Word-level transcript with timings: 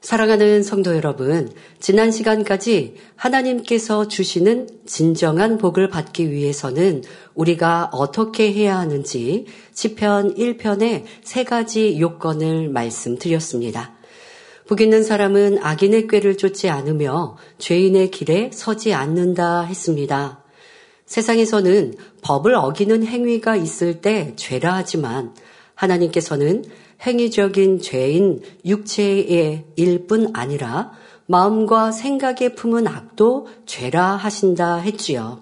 사랑하는 0.00 0.62
성도 0.62 0.96
여러분, 0.96 1.52
지난 1.78 2.10
시간까지 2.10 2.94
하나님께서 3.16 4.08
주시는 4.08 4.66
진정한 4.86 5.58
복을 5.58 5.90
받기 5.90 6.30
위해서는 6.30 7.02
우리가 7.34 7.90
어떻게 7.92 8.50
해야 8.50 8.78
하는지 8.78 9.44
시편 9.74 10.36
1편의 10.36 11.04
세 11.22 11.44
가지 11.44 12.00
요건을 12.00 12.70
말씀드렸습니다. 12.70 13.92
복 14.66 14.80
있는 14.80 15.02
사람은 15.02 15.58
악인의 15.62 16.06
꾀를 16.06 16.38
쫓지 16.38 16.70
않으며 16.70 17.36
죄인의 17.58 18.10
길에 18.10 18.50
서지 18.54 18.94
않는다 18.94 19.64
했습니다. 19.64 20.42
세상에서는 21.04 21.94
법을 22.22 22.54
어기는 22.54 23.04
행위가 23.04 23.54
있을 23.56 24.00
때 24.00 24.32
죄라 24.36 24.76
하지만 24.76 25.34
하나님께서는 25.74 26.64
행위적인 27.04 27.80
죄인 27.80 28.42
육체의 28.64 29.64
일뿐 29.76 30.30
아니라 30.34 30.92
마음과 31.26 31.92
생각에 31.92 32.54
품은 32.54 32.86
악도 32.86 33.46
죄라 33.64 34.16
하신다 34.16 34.76
했지요. 34.76 35.40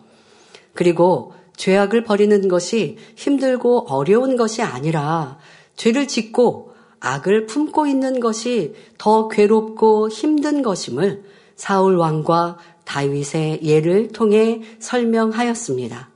그리고 0.75 1.33
죄악을 1.57 2.05
버리는 2.05 2.47
것이 2.47 2.99
힘들고 3.17 3.87
어려운 3.89 4.37
것이 4.37 4.63
아니라 4.63 5.39
죄를 5.77 6.07
짓고 6.07 6.73
악을 7.01 7.47
품고 7.47 7.87
있는 7.87 8.21
것이 8.21 8.75
더 8.97 9.29
괴롭고 9.29 10.09
힘든 10.09 10.63
것임을 10.63 11.25
사울 11.57 11.97
왕과 11.97 12.59
다윗의 12.85 13.61
예를 13.63 14.09
통해 14.09 14.63
설명하였습니다. 14.79 16.11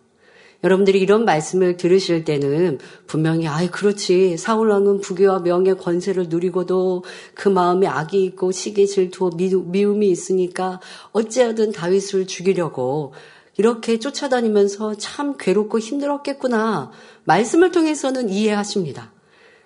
여러분들이 0.64 1.00
이런 1.00 1.24
말씀을 1.24 1.76
들으실 1.76 2.24
때는 2.24 2.78
분명히 3.06 3.48
아이 3.48 3.68
그렇지 3.68 4.36
사울 4.36 4.70
왕은 4.70 5.00
부귀와 5.00 5.40
명예 5.40 5.74
권세를 5.74 6.26
누리고도 6.28 7.04
그 7.34 7.48
마음에 7.48 7.86
악이 7.86 8.24
있고 8.24 8.52
시기 8.52 8.86
질투 8.86 9.30
미움이 9.36 10.08
있으니까 10.08 10.80
어찌하든 11.12 11.72
다윗을 11.72 12.26
죽이려고 12.26 13.12
이렇게 13.56 13.98
쫓아다니면서 13.98 14.94
참 14.94 15.36
괴롭고 15.36 15.78
힘들었겠구나 15.78 16.92
말씀을 17.24 17.72
통해서는 17.72 18.28
이해하십니다. 18.28 19.12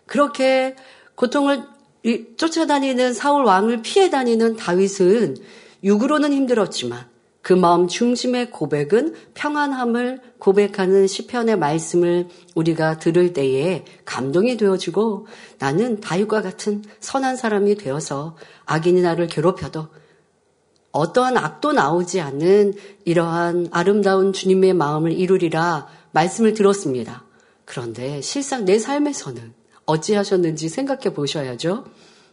그렇게 0.06 0.76
고통을 1.14 1.64
쫓아다니는 2.36 3.12
사울 3.12 3.44
왕을 3.44 3.82
피해 3.82 4.10
다니는 4.10 4.56
다윗은 4.56 5.36
육으로는 5.84 6.32
힘들었지만 6.32 7.15
그 7.46 7.52
마음 7.52 7.86
중심의 7.86 8.50
고백은 8.50 9.14
평안함을 9.34 10.20
고백하는 10.40 11.06
시편의 11.06 11.56
말씀을 11.60 12.26
우리가 12.56 12.98
들을 12.98 13.32
때에 13.34 13.84
감동이 14.04 14.56
되어지고 14.56 15.28
나는 15.60 16.00
다윗과 16.00 16.42
같은 16.42 16.82
선한 16.98 17.36
사람이 17.36 17.76
되어서 17.76 18.36
악인이 18.64 19.00
나를 19.00 19.28
괴롭혀도 19.28 19.86
어떠한 20.90 21.36
악도 21.36 21.70
나오지 21.70 22.20
않는 22.20 22.74
이러한 23.04 23.68
아름다운 23.70 24.32
주님의 24.32 24.74
마음을 24.74 25.12
이루리라 25.12 25.86
말씀을 26.10 26.52
들었습니다. 26.52 27.26
그런데 27.64 28.20
실상 28.22 28.64
내 28.64 28.80
삶에서는 28.80 29.54
어찌하셨는지 29.84 30.68
생각해 30.68 31.14
보셔야죠. 31.14 31.84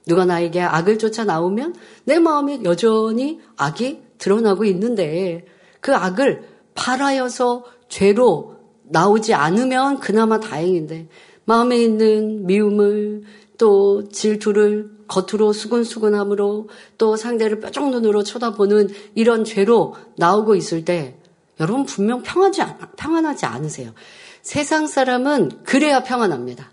누가 0.08 0.26
나에게 0.26 0.60
악을 0.60 0.98
쫓아 0.98 1.24
나오면 1.24 1.76
내 2.06 2.18
마음에 2.18 2.62
여전히 2.64 3.40
악이 3.58 4.13
드러나고 4.24 4.64
있는데 4.66 5.46
그 5.82 5.94
악을 5.94 6.44
팔하여서 6.76 7.66
죄로 7.90 8.56
나오지 8.84 9.34
않으면 9.34 10.00
그나마 10.00 10.40
다행인데 10.40 11.10
마음에 11.44 11.78
있는 11.78 12.46
미움을 12.46 13.24
또 13.58 14.08
질투를 14.10 14.92
겉으로 15.08 15.52
수근수근함으로 15.52 16.70
또 16.98 17.18
상대를 17.18 17.60
뾰족 17.60 17.90
눈으로 17.90 18.24
쳐다보는 18.24 18.90
이런 19.14 19.44
죄로 19.44 19.96
나오고 20.18 20.56
있을 20.56 20.86
때 20.86 21.18
여러분 21.60 21.86
분명 21.86 22.24
평하지, 22.24 22.62
평안하지 22.96 23.46
않으세요. 23.46 23.92
세상 24.42 24.88
사람은 24.88 25.64
그래야 25.66 26.02
평안합니다. 26.02 26.72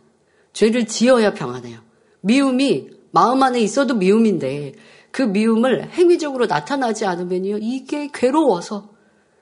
죄를 0.53 0.87
지어야 0.87 1.35
평안해요. 1.35 1.81
미움이 2.21 2.91
마음 3.11 3.43
안에 3.43 3.61
있어도 3.61 3.95
미움인데 3.95 4.75
그 5.11 5.23
미움을 5.23 5.91
행위적으로 5.91 6.47
나타나지 6.47 7.07
않으면요. 7.07 7.59
이게 7.61 8.11
괴로워서 8.13 8.91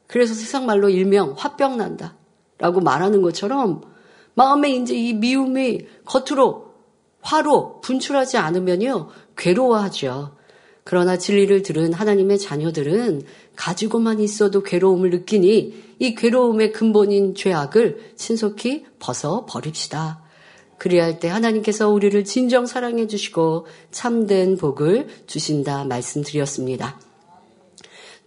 그래서 0.06 0.34
세상 0.34 0.67
말로 0.67 0.89
일명 0.89 1.34
화병 1.37 1.77
난다. 1.77 2.17
라고 2.59 2.81
말하는 2.81 3.23
것처럼 3.23 3.83
마음에 4.34 4.71
이제 4.71 4.95
이 4.97 5.12
미움이 5.15 5.87
겉으로 6.05 6.75
화로 7.21 7.81
분출하지 7.81 8.37
않으면요. 8.37 9.09
괴로워하죠. 9.37 10.37
그러나 10.84 11.19
진리를 11.19 11.62
들은 11.62 11.93
하나님의 11.93 12.39
자녀들은 12.39 13.23
가지고만 13.57 14.21
있어도 14.21 14.62
괴로움을 14.62 15.11
느끼니 15.11 15.97
이 15.99 16.15
괴로움의 16.15 16.73
근본인 16.73 17.34
죄악을 17.34 18.12
신속히 18.17 18.87
벗어 18.99 19.45
버립시다. 19.47 20.23
그리야 20.78 21.05
할때 21.05 21.28
하나님께서 21.28 21.89
우리를 21.89 22.22
진정 22.25 22.66
사랑해 22.66 23.06
주시고 23.06 23.66
참된 23.91 24.56
복을 24.56 25.09
주신다 25.27 25.84
말씀드렸습니다. 25.84 26.99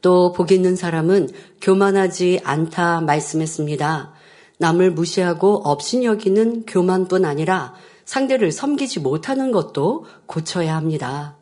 또 0.01 0.33
복 0.33 0.51
있는 0.51 0.75
사람은 0.75 1.29
교만하지 1.61 2.41
않다 2.43 3.01
말씀했습니다. 3.01 4.13
남을 4.57 4.91
무시하고 4.91 5.61
업신여기는 5.63 6.65
교만뿐 6.65 7.25
아니라 7.25 7.73
상대를 8.05 8.51
섬기지 8.51 8.99
못하는 8.99 9.51
것도 9.51 10.05
고쳐야 10.25 10.75
합니다. 10.75 11.37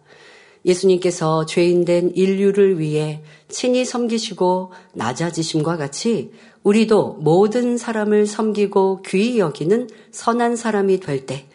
예수님께서 0.70 1.46
죄인된 1.46 2.14
인류를 2.16 2.80
위해 2.80 3.22
친히 3.50 3.84
섬기시고 3.84 4.72
낮아지심과 4.94 5.78
같이 5.78 6.32
우리도 6.64 7.18
모든 7.22 7.78
사람을 7.78 8.26
섬기고 8.26 9.02
귀히 9.04 9.40
여기는 9.40 9.90
선한 10.12 10.56
사람이 10.56 11.00
될 11.00 11.26
때 11.26 11.48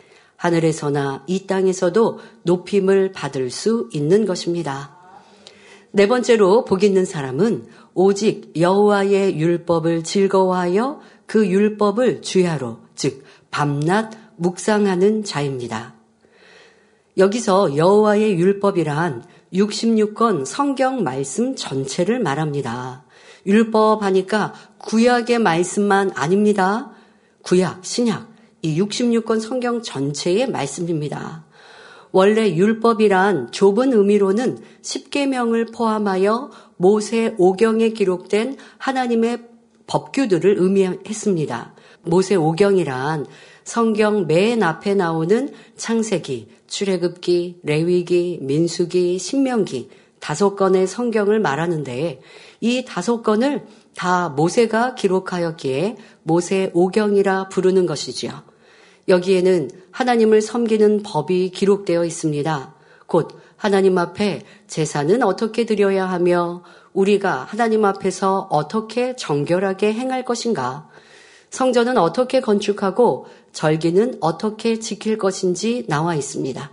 하늘에서나 0.45 1.25
이 1.27 1.47
땅에서도 1.47 2.19
높임을 2.43 3.13
받을 3.13 3.51
수 3.51 3.89
있는 3.93 4.27
것입니다. 4.27 4.95
네 5.91 6.07
번째로 6.07 6.65
복 6.67 6.85
있는 6.85 7.07
사람은 7.07 7.67
오직 7.95 8.53
여호와의 8.59 9.39
율법을 9.39 10.05
즐거워하여 10.05 11.01
그 11.25 11.47
율법을 11.47 12.21
주야로 12.21 12.79
즉 12.95 13.25
밤낮 13.51 14.11
묵상하는 14.37 15.25
자입니다. 15.25 15.95
여기서 17.17 17.77
여호와의 17.77 18.39
율법이란 18.39 19.25
66권 19.53 20.45
성경 20.45 21.05
말씀 21.05 21.55
전체를 21.55 22.19
말합니다. 22.19 23.05
율법 23.47 24.03
하니까 24.03 24.53
구약의 24.79 25.39
말씀만 25.39 26.11
아닙니다. 26.15 26.91
구약, 27.43 27.85
신약, 27.85 28.33
이 28.63 28.81
66권 28.81 29.41
성경 29.41 29.83
전체의 29.83 30.51
말씀입니다. 30.51 31.45
원래 32.11 32.55
율법이란 32.55 33.53
좁은 33.53 33.93
의미로는 33.93 34.59
10계명을 34.83 35.75
포함하여 35.75 36.51
모세 36.77 37.35
오경에 37.39 37.91
기록된 37.91 38.57
하나님의 38.79 39.43
법규들을 39.87 40.57
의미했습니다. 40.59 41.75
모세 42.03 42.35
오경이란 42.35 43.27
성경 43.65 44.27
맨 44.27 44.63
앞에 44.63 44.95
나오는 44.95 45.53
창세기, 45.77 46.49
출애굽기, 46.67 47.61
레위기, 47.63 48.39
민수기, 48.43 49.19
신명기 49.19 49.91
다섯 50.21 50.55
건의 50.55 50.87
성경을 50.87 51.41
말하는데 51.41 52.21
이 52.61 52.85
다섯 52.87 53.23
건을 53.23 53.67
다 53.95 54.29
모세가 54.29 54.95
기록하였기에 54.95 55.97
모세 56.23 56.71
오경이라 56.75 57.49
부르는 57.49 57.87
것이지요. 57.87 58.43
여기에는 59.09 59.71
하나님을 59.91 60.41
섬기는 60.41 61.03
법이 61.03 61.51
기록되어 61.51 62.05
있습니다. 62.05 62.75
곧 63.07 63.39
하나님 63.57 63.99
앞에 63.99 64.43
제사는 64.67 65.23
어떻게 65.23 65.65
드려야 65.65 66.07
하며 66.07 66.63
우리가 66.93 67.47
하나님 67.49 67.85
앞에서 67.85 68.49
어떻게 68.51 69.17
정결하게 69.17 69.93
행할 69.93 70.25
것인가, 70.25 70.89
성전은 71.51 71.99
어떻게 71.99 72.41
건축하고 72.41 73.27
절기는 73.55 74.19
어떻게 74.21 74.79
지킬 74.79 75.17
것인지 75.17 75.87
나와 75.89 76.15
있습니다. 76.15 76.71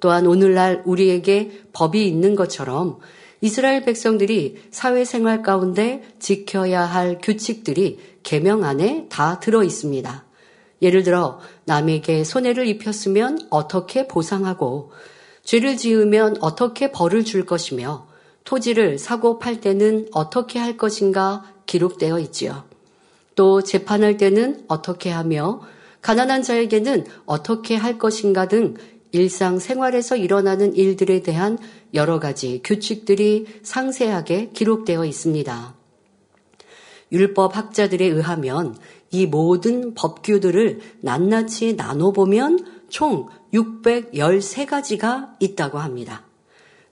또한 0.00 0.26
오늘날 0.26 0.82
우리에게 0.84 1.62
법이 1.72 2.06
있는 2.06 2.34
것처럼 2.34 2.98
이스라엘 3.40 3.84
백성들이 3.84 4.64
사회생활 4.70 5.42
가운데 5.42 6.02
지켜야 6.18 6.84
할 6.84 7.18
규칙들이 7.22 7.98
계명 8.22 8.64
안에 8.64 9.06
다 9.08 9.40
들어 9.40 9.62
있습니다. 9.62 10.24
예를 10.82 11.02
들어 11.02 11.40
남에게 11.64 12.24
손해를 12.24 12.66
입혔으면 12.66 13.38
어떻게 13.50 14.06
보상하고 14.06 14.92
죄를 15.44 15.76
지으면 15.76 16.36
어떻게 16.40 16.92
벌을 16.92 17.24
줄 17.24 17.46
것이며 17.46 18.06
토지를 18.44 18.98
사고 18.98 19.38
팔 19.38 19.60
때는 19.60 20.08
어떻게 20.12 20.58
할 20.58 20.76
것인가 20.76 21.44
기록되어 21.66 22.18
있지요. 22.20 22.64
또 23.34 23.62
재판할 23.62 24.16
때는 24.16 24.64
어떻게 24.68 25.10
하며 25.10 25.60
가난한 26.08 26.42
자에게는 26.42 27.04
어떻게 27.26 27.76
할 27.76 27.98
것인가 27.98 28.48
등 28.48 28.76
일상 29.12 29.58
생활에서 29.58 30.16
일어나는 30.16 30.74
일들에 30.74 31.20
대한 31.20 31.58
여러 31.92 32.18
가지 32.18 32.62
규칙들이 32.64 33.44
상세하게 33.62 34.52
기록되어 34.54 35.04
있습니다. 35.04 35.74
율법 37.12 37.54
학자들에 37.54 38.06
의하면 38.06 38.74
이 39.10 39.26
모든 39.26 39.92
법규들을 39.92 40.80
낱낱이 41.02 41.74
나눠보면 41.74 42.64
총 42.88 43.28
613가지가 43.52 45.34
있다고 45.40 45.76
합니다. 45.76 46.24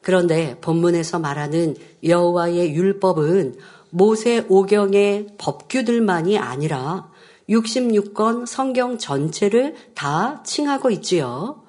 그런데 0.03 0.59
본문에서 0.61 1.21
말하는 1.21 1.75
여호와의 2.05 2.75
율법은 2.75 3.57
모세 3.89 4.45
오경의 4.47 5.37
법규들만이 5.39 6.37
아니라 6.37 7.16
66권 7.49 8.47
성경 8.47 8.99
전체를 8.99 9.75
다 9.95 10.43
칭하고 10.45 10.91
있지요. 10.91 11.63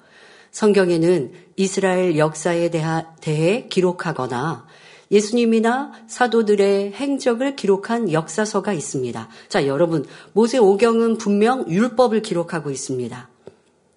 성경에는 0.50 1.32
이스라엘 1.56 2.16
역사에 2.18 2.70
대해 2.70 3.66
기록하거나 3.68 4.66
예수님이나 5.10 5.92
사도들의 6.06 6.92
행적을 6.92 7.56
기록한 7.56 8.12
역사서가 8.12 8.72
있습니다. 8.72 9.28
자, 9.48 9.66
여러분, 9.66 10.04
모세 10.32 10.58
오경은 10.58 11.18
분명 11.18 11.68
율법을 11.68 12.22
기록하고 12.22 12.70
있습니다. 12.70 13.28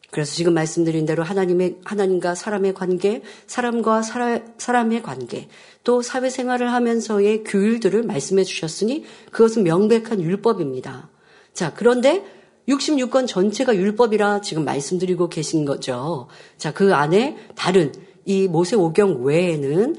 그래서 0.10 0.34
지금 0.34 0.54
말씀드린 0.54 1.06
대로 1.06 1.24
하나님의 1.24 1.80
하나님과 1.86 2.36
사람의 2.36 2.74
관계, 2.74 3.22
사람과 3.48 4.02
사라, 4.02 4.40
사람의 4.58 5.04
관계, 5.04 5.48
또 5.84 6.02
사회생활을 6.02 6.72
하면서의 6.72 7.44
규율들을 7.46 8.04
말씀해 8.04 8.44
주셨으니 8.44 9.06
그것은 9.32 9.64
명백한 9.64 10.22
율법입니다. 10.22 11.11
자, 11.54 11.74
그런데 11.74 12.24
66권 12.68 13.28
전체가 13.28 13.76
율법이라 13.76 14.42
지금 14.42 14.66
말씀드리고 14.66 15.30
계신 15.30 15.66
거죠. 15.66 16.28
자, 16.58 16.74
그 16.74 16.94
안에 16.94 17.38
다른 17.56 17.92
이 18.26 18.48
모세 18.48 18.76
오경 18.76 19.24
외에는 19.24 19.96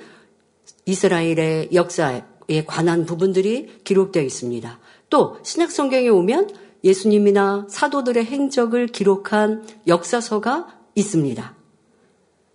이스라엘의 0.87 1.71
역사에 1.73 2.23
관한 2.67 3.05
부분들이 3.05 3.81
기록되어 3.85 4.23
있습니다. 4.23 4.79
또 5.11 5.39
신약 5.43 5.71
성경에 5.71 6.09
오면 6.09 6.51
예수님이나 6.85 7.67
사도들의 7.69 8.25
행적을 8.25 8.89
기록한 8.89 9.65
역사서가 9.87 10.67
있습니다. 10.95 11.55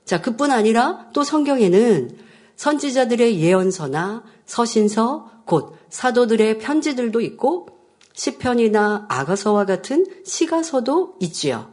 자, 0.05 0.21
그뿐 0.21 0.51
아니라 0.51 1.07
또 1.13 1.23
성경에는 1.23 2.17
선지자들의 2.55 3.39
예언서나 3.39 4.23
서신서, 4.45 5.43
곧 5.45 5.75
사도들의 5.89 6.59
편지들도 6.59 7.21
있고 7.21 7.67
시편이나 8.17 9.05
아가서와 9.09 9.65
같은 9.65 10.05
시가서도 10.25 11.15
있지요. 11.21 11.71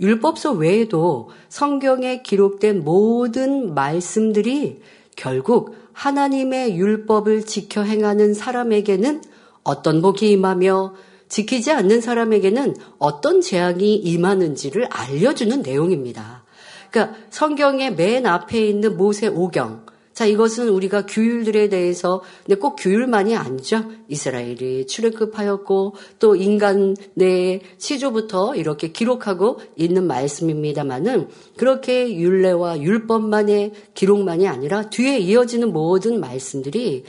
율법서 0.00 0.52
외에도 0.52 1.28
성경에 1.48 2.22
기록된 2.22 2.82
모든 2.82 3.74
말씀들이 3.74 4.80
결국 5.14 5.76
하나님의 5.92 6.76
율법을 6.76 7.44
지켜 7.46 7.82
행하는 7.82 8.34
사람에게는 8.34 9.22
어떤 9.62 10.02
복이 10.02 10.30
임하며 10.30 10.94
지키지 11.28 11.70
않는 11.70 12.00
사람에게는 12.00 12.76
어떤 12.98 13.40
재앙이 13.40 13.94
임하는지를 13.96 14.88
알려주는 14.90 15.62
내용입니다. 15.62 16.44
그러니까 16.90 17.16
성경의 17.30 17.94
맨 17.94 18.26
앞에 18.26 18.66
있는 18.66 18.96
모세 18.96 19.28
오경. 19.28 19.84
자, 20.14 20.26
이것은 20.26 20.68
우리가 20.68 21.06
규율들에 21.06 21.68
대해서, 21.68 22.22
근데 22.46 22.58
꼭 22.58 22.76
규율만이 22.76 23.36
아니죠. 23.36 23.84
이스라엘이 24.08 24.86
출애굽하였고, 24.86 25.96
또 26.20 26.36
인간 26.36 26.96
내 27.14 27.60
시조부터 27.78 28.54
이렇게 28.54 28.92
기록하고 28.92 29.58
있는 29.74 30.06
말씀입니다만은, 30.06 31.28
그렇게 31.56 32.16
율례와 32.16 32.80
율법만의 32.80 33.72
기록만이 33.94 34.46
아니라 34.46 34.88
뒤에 34.88 35.18
이어지는 35.18 35.72
모든 35.72 36.20
말씀들이 36.20 37.02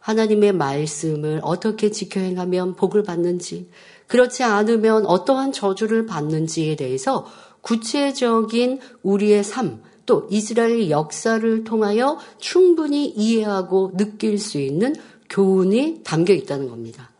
하나님의 0.00 0.52
말씀을 0.52 1.40
어떻게 1.42 1.90
지켜 1.90 2.20
행하면 2.20 2.76
복을 2.76 3.02
받는지, 3.04 3.70
그렇지 4.06 4.42
않으면 4.42 5.06
어떠한 5.06 5.52
저주를 5.52 6.04
받는지에 6.04 6.76
대해서 6.76 7.26
구체적인 7.62 8.80
우리의 9.02 9.44
삶, 9.44 9.82
또 10.10 10.26
이스라엘 10.28 10.90
역사를 10.90 11.62
통하여 11.62 12.18
충분히 12.38 13.06
이해하고 13.06 13.92
느낄 13.96 14.38
수 14.38 14.58
있는 14.58 14.92
교훈이 15.28 16.00
담겨 16.02 16.32
있다는 16.32 16.68
겁니다. 16.68 17.12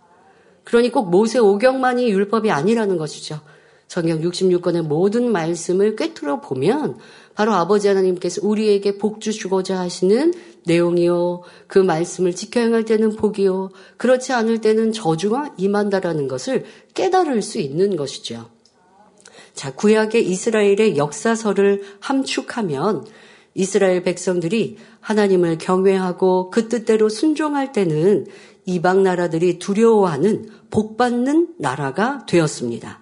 그러니 0.64 0.90
꼭 0.90 1.08
모세 1.08 1.38
오경만이 1.38 2.10
율법이 2.10 2.50
아니라는 2.50 2.96
것이죠. 2.96 3.42
성경 3.87 4.20
66권의 4.20 4.82
모든 4.82 5.31
말씀을 5.31 5.94
꿰뚫어 5.94 6.40
보면 6.40 6.98
바로 7.37 7.52
아버지 7.52 7.87
하나님께서 7.87 8.40
우리에게 8.42 8.98
복 8.98 9.20
주시고자 9.20 9.78
하시는 9.78 10.34
내용이요. 10.66 11.42
그 11.69 11.78
말씀을 11.78 12.34
지켜 12.34 12.58
행할 12.58 12.84
때는 12.84 13.14
복이요. 13.14 13.70
그렇지 13.98 14.32
않을 14.32 14.60
때는 14.60 14.90
저주가 14.90 15.54
임한다라는 15.56 16.26
것을 16.26 16.64
깨달을 16.94 17.42
수 17.42 17.60
있는 17.60 17.94
것이죠. 17.94 18.50
자, 19.61 19.75
구약의 19.75 20.27
이스라엘의 20.27 20.97
역사서를 20.97 21.83
함축하면 22.01 23.05
이스라엘 23.53 24.03
백성들이 24.03 24.79
하나님을 25.01 25.59
경외하고 25.59 26.49
그 26.49 26.69
뜻대로 26.69 27.11
순종할 27.11 27.71
때는 27.71 28.25
이방 28.65 29.03
나라들이 29.03 29.59
두려워하는 29.59 30.49
복받는 30.71 31.57
나라가 31.59 32.25
되었습니다. 32.25 33.01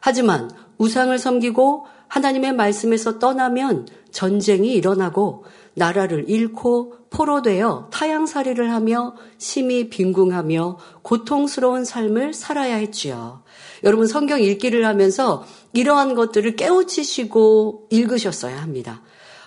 하지만 0.00 0.50
우상을 0.78 1.16
섬기고 1.16 1.86
하나님의 2.08 2.54
말씀에서 2.54 3.20
떠나면 3.20 3.86
전쟁이 4.10 4.72
일어나고 4.72 5.44
나라를 5.74 6.28
잃고 6.28 6.94
포로되어 7.10 7.90
타양살이를 7.92 8.72
하며 8.72 9.14
심히 9.38 9.88
빈궁하며 9.88 10.78
고통스러운 11.02 11.84
삶을 11.84 12.34
살아야 12.34 12.76
했지요. 12.76 13.42
여러분 13.84 14.06
성경 14.06 14.40
읽기를 14.40 14.86
하면서 14.86 15.44
이러한 15.76 16.14
것들을 16.14 16.56
깨우치시고 16.56 17.88
읽으셨어야 17.90 18.60
합니다. 18.60 19.02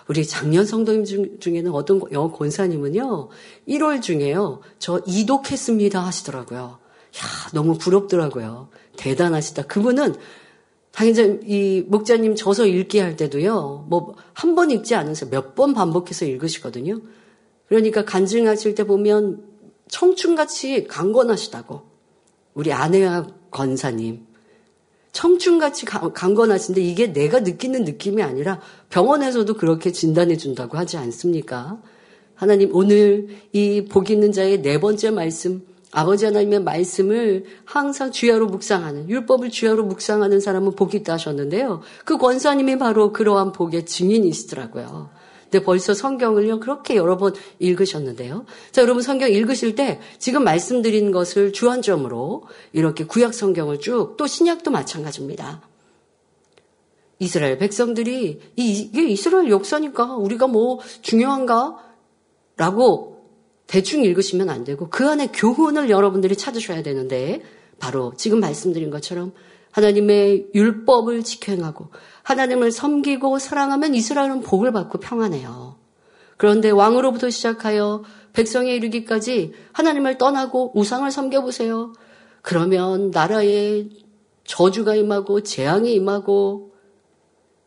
우리 0.08 0.26
작년 0.26 0.64
성도님 0.64 1.38
중에는 1.40 1.72
어떤 1.72 2.00
영어 2.12 2.30
권사님은요, 2.32 3.28
1월 3.68 4.02
중에요, 4.02 4.60
저 4.78 5.00
이독했습니다 5.06 6.00
하시더라고요. 6.04 6.60
야, 6.60 7.50
너무 7.52 7.78
부럽더라고요. 7.78 8.68
대단하시다. 8.96 9.66
그분은 9.66 10.14
당연히 10.92 11.38
이 11.46 11.84
목자님 11.86 12.34
저서 12.34 12.66
읽기 12.66 12.98
할 12.98 13.16
때도요, 13.16 13.86
뭐 13.88 14.14
한 14.34 14.54
번 14.54 14.70
읽지 14.70 14.94
않으세요. 14.94 15.30
몇 15.30 15.54
번 15.54 15.74
반복해서 15.74 16.24
읽으시거든요. 16.24 17.00
그러니까 17.68 18.04
간증하실 18.04 18.74
때 18.74 18.84
보면 18.84 19.44
청춘같이 19.88 20.86
강건하시다고. 20.88 21.82
우리 22.54 22.72
아내와 22.72 23.26
권사님. 23.50 24.26
청춘같이 25.12 25.86
강건하신데 25.86 26.80
이게 26.80 27.12
내가 27.12 27.40
느끼는 27.40 27.84
느낌이 27.84 28.22
아니라 28.22 28.60
병원에서도 28.90 29.52
그렇게 29.54 29.92
진단해 29.92 30.36
준다고 30.36 30.78
하지 30.78 30.96
않습니까? 30.96 31.78
하나님 32.34 32.74
오늘 32.74 33.28
이 33.52 33.86
복 33.90 34.10
있는 34.10 34.32
자의 34.32 34.62
네 34.62 34.80
번째 34.80 35.10
말씀 35.10 35.62
아버지 35.92 36.24
하나님의 36.24 36.62
말씀을 36.62 37.44
항상 37.64 38.12
주야로 38.12 38.46
묵상하는 38.46 39.08
율법을 39.08 39.50
주야로 39.50 39.84
묵상하는 39.84 40.40
사람은 40.40 40.76
복이 40.76 40.98
있다 40.98 41.14
하셨는데요. 41.14 41.80
그 42.04 42.16
권사님이 42.16 42.78
바로 42.78 43.12
그러한 43.12 43.52
복의 43.52 43.86
증인이시더라고요. 43.86 45.10
근데 45.50 45.64
벌써 45.64 45.94
성경을요 45.94 46.60
그렇게 46.60 46.94
여러 46.94 47.16
번 47.16 47.34
읽으셨는데요. 47.58 48.46
자 48.70 48.82
여러분 48.82 49.02
성경 49.02 49.30
읽으실 49.30 49.74
때 49.74 50.00
지금 50.18 50.44
말씀드린 50.44 51.10
것을 51.10 51.52
주안점으로 51.52 52.44
이렇게 52.72 53.04
구약 53.04 53.34
성경을 53.34 53.80
쭉 53.80 54.16
또 54.16 54.26
신약도 54.26 54.70
마찬가지입니다. 54.70 55.62
이스라엘 57.18 57.58
백성들이 57.58 58.40
이게 58.56 59.08
이스라엘 59.08 59.50
역사니까 59.50 60.16
우리가 60.16 60.46
뭐 60.46 60.78
중요한가? 61.02 61.78
라고 62.56 63.24
대충 63.66 64.04
읽으시면 64.04 64.50
안 64.50 64.64
되고 64.64 64.88
그 64.88 65.08
안에 65.08 65.28
교훈을 65.28 65.90
여러분들이 65.90 66.36
찾으셔야 66.36 66.82
되는데 66.82 67.42
바로 67.78 68.12
지금 68.16 68.40
말씀드린 68.40 68.90
것처럼 68.90 69.32
하나님의 69.70 70.48
율법을 70.54 71.22
지켜 71.22 71.52
행하고 71.52 71.88
하나님을 72.22 72.72
섬기고 72.72 73.38
사랑하면 73.38 73.94
이스라엘은 73.94 74.42
복을 74.42 74.72
받고 74.72 74.98
평안해요. 74.98 75.76
그런데 76.36 76.70
왕으로부터 76.70 77.30
시작하여 77.30 78.02
백성에 78.32 78.74
이르기까지 78.74 79.52
하나님을 79.72 80.18
떠나고 80.18 80.78
우상을 80.78 81.10
섬겨보세요. 81.10 81.92
그러면 82.42 83.10
나라에 83.10 83.88
저주가 84.44 84.94
임하고 84.94 85.42
재앙이 85.42 85.92
임하고 85.92 86.70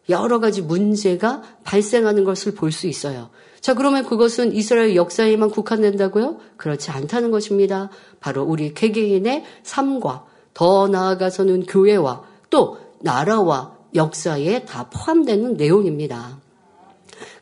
여러 0.10 0.40
가지 0.40 0.62
문제가 0.62 1.42
발생하는 1.64 2.24
것을 2.24 2.56
볼 2.56 2.72
수 2.72 2.88
있어요. 2.88 3.30
자, 3.62 3.74
그러면 3.74 4.04
그것은 4.04 4.54
이스라엘 4.54 4.96
역사에만 4.96 5.50
국한된다고요? 5.50 6.40
그렇지 6.58 6.92
않다는 6.92 7.32
것입니다. 7.32 7.90
바로 8.20 8.44
우리 8.44 8.74
개개인의 8.74 9.46
삶과 9.64 10.26
더 10.54 10.88
나아가서는 10.88 11.66
교회와 11.66 12.24
또 12.50 12.78
나라와 13.02 13.76
역사에 13.96 14.66
다 14.66 14.90
포함되는 14.90 15.56
내용입니다. 15.56 16.40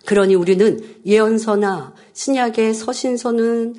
그러니 0.06 0.36
우리는 0.36 0.80
예언서나 1.06 1.94
신약의 2.14 2.74
서신서는 2.74 3.76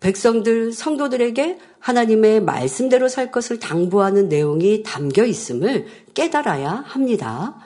백성들, 0.00 0.72
성도들에게 0.72 1.58
하나님의 1.78 2.40
말씀대로 2.40 3.08
살 3.08 3.30
것을 3.30 3.58
당부하는 3.58 4.28
내용이 4.28 4.82
담겨 4.82 5.24
있음을 5.24 5.86
깨달아야 6.14 6.84
합니다. 6.86 7.56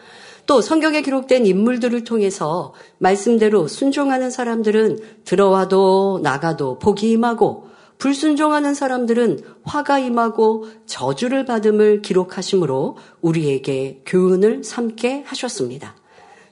또 0.46 0.60
성경에 0.60 1.00
기록된 1.00 1.46
인물들을 1.46 2.04
통해서 2.04 2.74
말씀대로 2.98 3.66
순종하는 3.66 4.30
사람들은 4.30 4.98
들어와도 5.24 6.20
나가도 6.22 6.78
복이 6.80 7.10
임하고 7.12 7.68
불순종하는 7.98 8.74
사람들은 8.74 9.40
화가 9.62 9.98
임하고 10.00 10.66
저주를 10.86 11.44
받음을 11.44 12.02
기록하심으로 12.02 12.96
우리에게 13.20 14.02
교훈을 14.04 14.64
삼게 14.64 15.22
하셨습니다. 15.26 15.96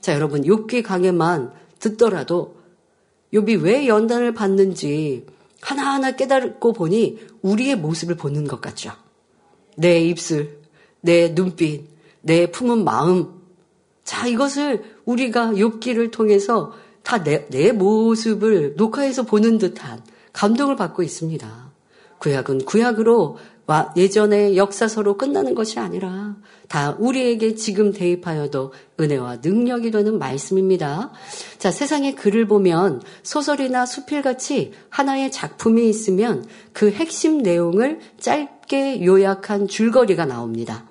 자, 0.01 0.15
여러분 0.15 0.43
욥기 0.43 0.83
강에만 0.83 1.53
듣더라도 1.79 2.57
욥이 3.33 3.63
왜 3.63 3.87
연단을 3.87 4.35
받는지 4.35 5.27
하나하나 5.61 6.13
깨닫고 6.13 6.73
보니 6.73 7.19
우리의 7.43 7.77
모습을 7.77 8.17
보는 8.17 8.47
것 8.47 8.61
같죠. 8.61 8.93
내 9.77 10.01
입술, 10.01 10.59
내 11.01 11.35
눈빛, 11.35 11.85
내 12.21 12.51
품은 12.51 12.85
마음. 12.85 13.41
자, 14.05 14.27
이것을 14.27 14.83
우리가 15.05 15.53
욥기를 15.53 16.11
통해서 16.11 16.73
다 17.03 17.23
내 17.23 17.49
내 17.51 17.73
모습을 17.73 18.75
녹화해서 18.77 19.25
보는 19.25 19.59
듯한 19.59 20.03
감동을 20.33 20.77
받고 20.77 21.03
있습니다. 21.03 21.73
구약은 22.19 22.65
구약으로 22.65 23.39
예전의 23.97 24.57
역사서로 24.57 25.17
끝나는 25.17 25.55
것이 25.55 25.79
아니라 25.79 26.37
다 26.69 26.95
우리에게 26.99 27.55
지금 27.55 27.93
대입하여도 27.93 28.73
은혜와 29.01 29.39
능력이 29.43 29.91
되는 29.91 30.19
말씀입니다. 30.19 31.11
자, 31.59 31.71
세상의 31.71 32.15
글을 32.15 32.47
보면 32.47 33.01
소설이나 33.23 33.87
수필같이 33.87 34.73
하나의 34.91 35.33
작품이 35.33 35.89
있으면 35.89 36.45
그 36.73 36.91
핵심 36.91 37.39
내용을 37.39 38.01
짧게 38.21 39.05
요약한 39.05 39.69
줄거리가 39.69 40.27
나옵니다. 40.27 40.87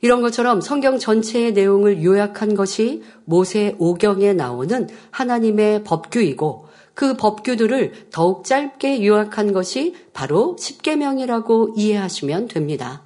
이런 0.00 0.20
것처럼 0.20 0.60
성경 0.60 0.98
전체의 0.98 1.52
내용을 1.52 2.02
요약한 2.04 2.54
것이 2.54 3.02
모세 3.24 3.74
오경에 3.78 4.32
나오는 4.34 4.88
하나님의 5.10 5.84
법규이고 5.84 6.66
그 6.94 7.14
법규들을 7.14 8.08
더욱 8.10 8.44
짧게 8.44 9.04
요약한 9.04 9.52
것이 9.52 9.94
바로 10.12 10.56
십계명이라고 10.58 11.74
이해하시면 11.76 12.48
됩니다. 12.48 13.02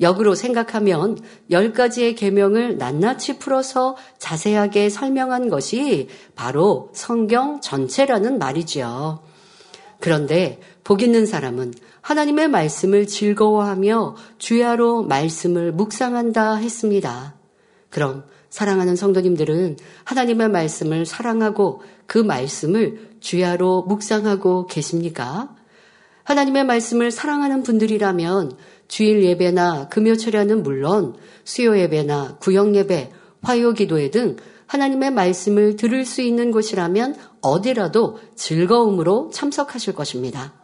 역으로 0.00 0.34
생각하면 0.34 1.18
열 1.50 1.72
가지의 1.72 2.16
계명을 2.16 2.78
낱낱이 2.78 3.38
풀어서 3.38 3.96
자세하게 4.18 4.90
설명한 4.90 5.48
것이 5.48 6.08
바로 6.34 6.90
성경 6.92 7.60
전체라는 7.60 8.38
말이지요. 8.38 9.33
그런데 10.04 10.60
복 10.84 11.00
있는 11.00 11.24
사람은 11.24 11.72
하나님의 12.02 12.48
말씀을 12.48 13.06
즐거워하며 13.06 14.16
주야로 14.36 15.02
말씀을 15.04 15.72
묵상한다 15.72 16.56
했습니다. 16.56 17.34
그럼 17.88 18.24
사랑하는 18.50 18.96
성도님들은 18.96 19.78
하나님의 20.04 20.50
말씀을 20.50 21.06
사랑하고 21.06 21.80
그 22.04 22.18
말씀을 22.18 23.12
주야로 23.20 23.84
묵상하고 23.84 24.66
계십니까? 24.66 25.56
하나님의 26.24 26.66
말씀을 26.66 27.10
사랑하는 27.10 27.62
분들이라면 27.62 28.58
주일 28.88 29.24
예배나 29.24 29.88
금요 29.88 30.16
철야는 30.16 30.62
물론 30.62 31.16
수요 31.44 31.78
예배나 31.78 32.36
구역 32.40 32.74
예배, 32.74 33.10
화요 33.40 33.72
기도회 33.72 34.10
등 34.10 34.36
하나님의 34.66 35.10
말씀을 35.12 35.76
들을 35.76 36.04
수 36.04 36.22
있는 36.22 36.50
곳이라면 36.50 37.16
어디라도 37.40 38.18
즐거움으로 38.34 39.30
참석하실 39.32 39.94
것입니다. 39.94 40.54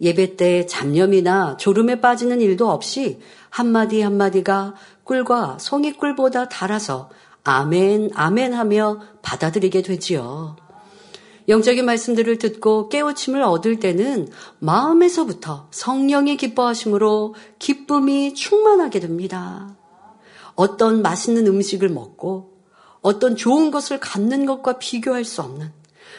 예배 0.00 0.36
때 0.36 0.66
잡념이나 0.66 1.56
졸음에 1.56 2.00
빠지는 2.00 2.40
일도 2.40 2.70
없이 2.70 3.20
한마디 3.48 4.02
한마디가 4.02 4.74
꿀과 5.04 5.58
송이꿀보다 5.58 6.48
달아서 6.48 7.10
아멘, 7.44 8.10
아멘 8.14 8.52
하며 8.52 9.00
받아들이게 9.22 9.82
되지요. 9.82 10.56
영적인 11.48 11.86
말씀들을 11.86 12.38
듣고 12.38 12.88
깨우침을 12.88 13.40
얻을 13.40 13.78
때는 13.78 14.28
마음에서부터 14.58 15.68
성령이 15.70 16.36
기뻐하심으로 16.36 17.36
기쁨이 17.60 18.34
충만하게 18.34 18.98
됩니다. 18.98 19.76
어떤 20.56 21.02
맛있는 21.02 21.46
음식을 21.46 21.88
먹고 21.88 22.55
어떤 23.06 23.36
좋은 23.36 23.70
것을 23.70 24.00
갖는 24.00 24.46
것과 24.46 24.78
비교할 24.78 25.24
수 25.24 25.40
없는 25.40 25.70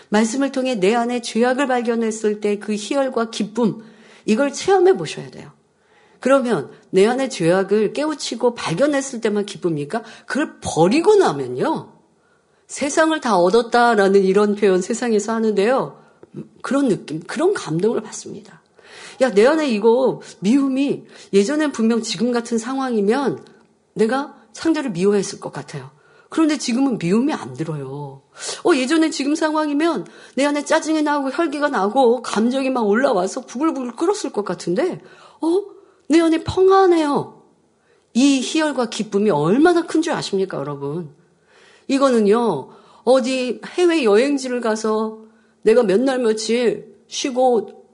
말씀을 0.08 0.54
통해 0.54 0.76
내 0.76 0.96
안에 0.96 1.22
죄악을 1.22 1.68
발견했을 1.68 2.40
때 2.40 2.60
그 2.60 2.76
희열과 2.76 3.30
기쁨 3.30 3.84
이걸 4.26 4.54
체험해 4.54 4.96
보셔야 4.96 5.30
돼요. 5.30 5.52
그러면 6.22 6.72
내 6.90 7.06
안에 7.06 7.28
죄악을 7.28 7.92
깨우치고 7.92 8.56
발견했을 8.56 9.20
때만 9.20 9.46
기쁩니까? 9.46 10.04
그걸 10.26 10.60
버리고 10.62 11.16
나면요. 11.16 11.94
세상을 12.68 13.20
다 13.20 13.38
얻었다라는 13.38 14.24
이런 14.24 14.56
표현 14.56 14.82
세상에서 14.82 15.34
하는데요. 15.34 16.02
그런 16.62 16.88
느낌, 16.88 17.20
그런 17.22 17.54
감동을 17.54 18.02
받습니다. 18.02 18.62
야, 19.22 19.32
내 19.34 19.46
안에 19.46 19.70
이거 19.70 20.22
미움이 20.40 21.06
예전엔 21.34 21.74
분명 21.74 22.02
지금 22.02 22.32
같은 22.32 22.58
상황이면 22.58 23.46
내가 23.94 24.36
상대를 24.54 24.92
미워했을 24.92 25.40
것 25.40 25.52
같아요. 25.52 25.97
그런데 26.30 26.58
지금은 26.58 26.98
미움이 26.98 27.34
안 27.34 27.54
들어요. 27.54 28.22
어, 28.66 28.76
예전에 28.76 29.10
지금 29.10 29.36
상황이면 29.36 30.08
내 30.36 30.46
안에 30.46 30.64
짜증이 30.66 31.02
나고 31.04 31.30
혈기가 31.30 31.70
나고 31.70 32.22
감정이 32.22 32.70
막 32.70 32.86
올라와서 32.88 33.42
부글부글 33.46 33.96
끓었을 33.96 34.32
것 34.32 34.44
같은데, 34.44 35.02
어? 35.42 35.62
내 36.10 36.20
안에 36.20 36.44
평안해요. 36.44 37.44
이 38.14 38.40
희열과 38.42 38.90
기쁨이 38.90 39.30
얼마나 39.30 39.86
큰 39.86 40.02
줄 40.02 40.14
아십니까, 40.14 40.58
여러분? 40.58 41.16
이거는요, 41.88 42.70
어디 43.04 43.62
해외 43.66 44.04
여행지를 44.04 44.60
가서 44.62 45.20
내가 45.62 45.84
몇 45.84 46.02
날 46.02 46.20
며칠 46.20 46.96
쉬고 47.08 47.86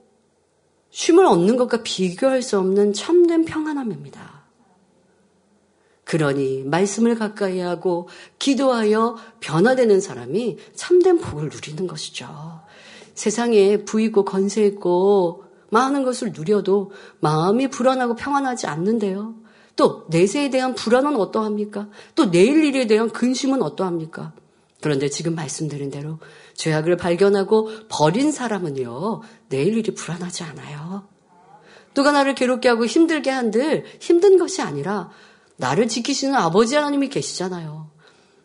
쉼을 0.90 1.26
얻는 1.26 1.56
것과 1.56 1.82
비교할 1.82 2.42
수 2.42 2.58
없는 2.58 2.92
참된 2.92 3.44
평안함입니다. 3.44 4.33
그러니 6.14 6.62
말씀을 6.62 7.16
가까이 7.16 7.58
하고 7.58 8.08
기도하여 8.38 9.16
변화되는 9.40 10.00
사람이 10.00 10.58
참된 10.76 11.18
복을 11.18 11.48
누리는 11.48 11.88
것이죠. 11.88 12.60
세상에 13.14 13.78
부있고 13.78 14.24
건세 14.24 14.64
있고 14.64 15.42
많은 15.70 16.04
것을 16.04 16.30
누려도 16.32 16.92
마음이 17.18 17.66
불안하고 17.66 18.14
평안하지 18.14 18.68
않는데요. 18.68 19.34
또 19.74 20.04
내세에 20.08 20.50
대한 20.50 20.76
불안은 20.76 21.16
어떠합니까? 21.16 21.88
또 22.14 22.30
내일 22.30 22.62
일에 22.62 22.86
대한 22.86 23.10
근심은 23.10 23.60
어떠합니까? 23.60 24.34
그런데 24.80 25.08
지금 25.08 25.34
말씀드린 25.34 25.90
대로 25.90 26.20
죄악을 26.54 26.96
발견하고 26.96 27.70
버린 27.88 28.30
사람은요, 28.30 29.22
내일 29.48 29.76
일이 29.76 29.92
불안하지 29.92 30.44
않아요. 30.44 31.08
누가 31.92 32.12
나를 32.12 32.36
괴롭게 32.36 32.68
하고 32.68 32.86
힘들게 32.86 33.30
한들 33.30 33.84
힘든 33.98 34.38
것이 34.38 34.62
아니라 34.62 35.10
나를 35.56 35.88
지키시는 35.88 36.34
아버지 36.34 36.74
하나님이 36.74 37.08
계시잖아요. 37.08 37.90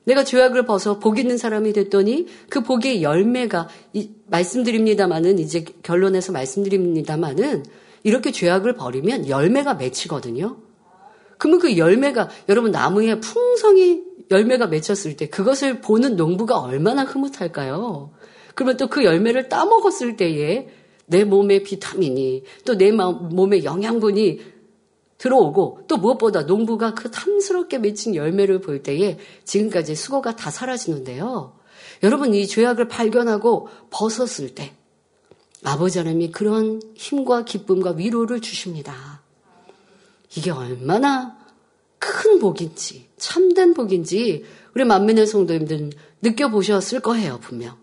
내가 0.06 0.24
죄악을 0.24 0.66
벗어 0.66 1.00
복 1.00 1.20
있는 1.20 1.38
사람이 1.38 1.74
됐더니 1.74 2.28
그 2.50 2.62
복의 2.62 3.04
열매가 3.04 3.68
이, 3.94 4.12
말씀드립니다마는 4.28 5.40
이제 5.40 5.66
결론에서 5.84 6.32
말씀드립니다마는 6.32 7.64
이렇게 8.04 8.32
죄악을 8.32 8.76
버리면 8.76 9.28
열매가 9.28 9.76
맺히거든요. 9.76 10.58
그러면 11.38 11.60
그 11.60 11.78
열매가 11.78 12.30
여러분 12.50 12.72
나무에 12.72 13.20
풍성히 13.20 14.04
열매가 14.32 14.68
맺혔을 14.68 15.16
때 15.16 15.28
그것을 15.30 15.82
보는 15.82 16.16
농부가 16.16 16.60
얼마나 16.60 17.04
흐뭇할까요? 17.04 18.12
그러면 18.56 18.78
또 18.78 18.88
그 18.88 19.04
열매를 19.04 19.48
따먹었을 19.50 20.18
때에 20.18 20.68
내 21.06 21.24
몸에 21.24 21.64
비타민이 21.64 22.44
또 22.66 22.76
내 22.76 22.92
몸에 22.92 23.64
영양분이 23.64 24.40
들어오고 25.20 25.82
또 25.88 25.98
무엇보다 25.98 26.44
농부가 26.44 26.96
그 26.96 27.12
탐스럽게 27.12 27.78
맺힌 27.78 28.16
열매를 28.16 28.62
볼 28.62 28.82
때에 28.82 29.20
지금까지 29.44 29.94
수고가 29.94 30.36
다 30.36 30.50
사라지는데요. 30.50 31.54
여러분 32.04 32.34
이 32.34 32.48
죄악을 32.48 32.88
발견하고 32.88 33.68
벗었을 33.92 34.56
때 34.56 34.74
아버지 35.64 35.98
하나님이 35.98 36.32
그런 36.32 36.82
힘과 36.96 37.44
기쁨과 37.44 37.92
위로를 37.92 38.40
주십니다. 38.40 39.22
이게 40.36 40.52
얼마나 40.52 41.38
큰 42.00 42.40
복인지 42.40 43.10
참된 43.18 43.74
복인지 43.74 44.46
우리 44.74 44.86
만민의 44.86 45.28
성도님들 45.28 45.90
느껴보셨을 46.22 47.02
거예요 47.02 47.40
분명. 47.42 47.78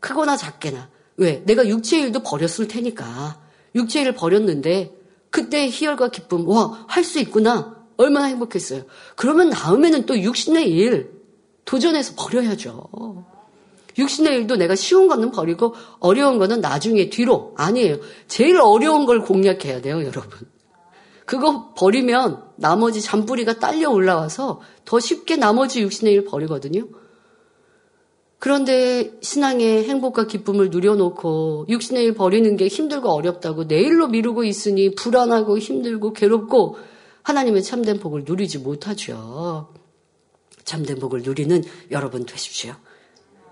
크거나 0.00 0.36
작게나 0.36 0.90
왜 1.16 1.44
내가 1.44 1.68
육체의 1.68 2.06
일도 2.06 2.24
버렸을 2.24 2.66
테니까 2.66 3.40
육체의 3.76 4.02
일을 4.02 4.14
버렸는데 4.16 5.03
그때 5.34 5.68
희열과 5.68 6.10
기쁨, 6.10 6.48
와, 6.48 6.84
할 6.86 7.02
수 7.02 7.18
있구나. 7.18 7.74
얼마나 7.96 8.26
행복했어요. 8.26 8.84
그러면 9.16 9.50
다음에는 9.50 10.06
또 10.06 10.18
육신의 10.18 10.70
일 10.70 11.10
도전해서 11.64 12.14
버려야죠. 12.16 13.24
육신의 13.98 14.34
일도 14.34 14.56
내가 14.56 14.76
쉬운 14.76 15.08
거는 15.08 15.32
버리고 15.32 15.74
어려운 15.98 16.38
거는 16.38 16.60
나중에 16.60 17.10
뒤로 17.10 17.52
아니에요. 17.56 17.98
제일 18.28 18.60
어려운 18.60 19.06
걸 19.06 19.22
공략해야 19.22 19.80
돼요, 19.80 20.04
여러분. 20.04 20.30
그거 21.26 21.72
버리면 21.74 22.42
나머지 22.56 23.00
잔뿌리가 23.00 23.58
딸려 23.58 23.90
올라와서 23.90 24.60
더 24.84 25.00
쉽게 25.00 25.36
나머지 25.36 25.80
육신의 25.82 26.12
일 26.12 26.24
버리거든요. 26.24 26.86
그런데 28.38 29.12
신앙의 29.22 29.84
행복과 29.84 30.26
기쁨을 30.26 30.70
누려놓고 30.70 31.66
육신의 31.68 32.04
일 32.04 32.14
버리는 32.14 32.56
게 32.56 32.68
힘들고 32.68 33.10
어렵다고 33.10 33.64
내일로 33.64 34.08
미루고 34.08 34.44
있으니 34.44 34.94
불안하고 34.94 35.58
힘들고 35.58 36.12
괴롭고 36.12 36.76
하나님의 37.22 37.62
참된 37.62 37.98
복을 37.98 38.24
누리지 38.26 38.58
못하죠. 38.58 39.72
참된 40.64 40.98
복을 40.98 41.22
누리는 41.22 41.62
여러분 41.90 42.26
되십시오. 42.26 42.74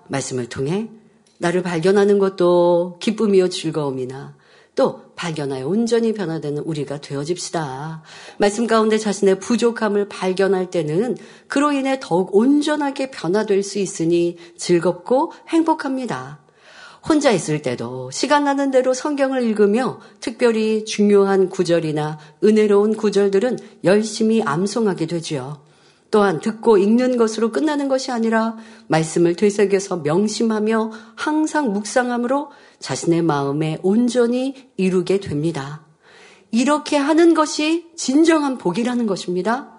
말씀을 0.09 0.49
통해 0.49 0.91
나를 1.39 1.63
발견하는 1.63 2.19
것도 2.19 2.99
기쁨이요 3.01 3.49
즐거움이나 3.49 4.37
또 4.75 5.03
발견하여 5.17 5.67
온전히 5.67 6.15
변화되는 6.15 6.63
우리가 6.63 7.01
되어집시다. 7.01 8.03
말씀 8.39 8.67
가운데 8.67 8.97
자신의 8.99 9.39
부족함을 9.39 10.09
발견할 10.09 10.71
때는 10.71 11.17
그로 11.47 11.73
인해 11.73 11.99
더욱 12.01 12.35
온전하게 12.35 13.11
변화될 13.11 13.63
수 13.63 13.79
있으니 13.79 14.37
즐겁고 14.57 15.33
행복합니다. 15.49 16.41
혼자 17.07 17.33
있을 17.33 17.63
때도 17.63 18.11
시간 18.13 18.45
나는 18.45 18.71
대로 18.71 18.95
성경을 18.95 19.43
읽으며 19.43 20.01
특별히 20.21 20.85
중요한 20.85 21.49
구절이나 21.49 22.19
은혜로운 22.45 22.97
구절들은 22.97 23.59
열심히 23.85 24.41
암송하게 24.43 25.07
되지요. 25.07 25.62
또한 26.13 26.41
듣고 26.41 26.77
읽는 26.77 27.17
것으로 27.17 27.51
끝나는 27.51 27.89
것이 27.89 28.13
아니라 28.13 28.57
말씀을 28.87 29.35
되새겨서 29.35 29.97
명심하며 29.97 30.93
항상 31.17 31.73
묵상함으로 31.73 32.51
자신의 32.79 33.23
마음에 33.23 33.79
온전히 33.83 34.71
이루게 34.77 35.21
됩니다. 35.21 35.87
이렇게 36.51 36.99
하는 36.99 37.33
것이 37.33 37.91
진정한 37.97 38.59
복이라는 38.59 39.07
것입니다. 39.07 39.73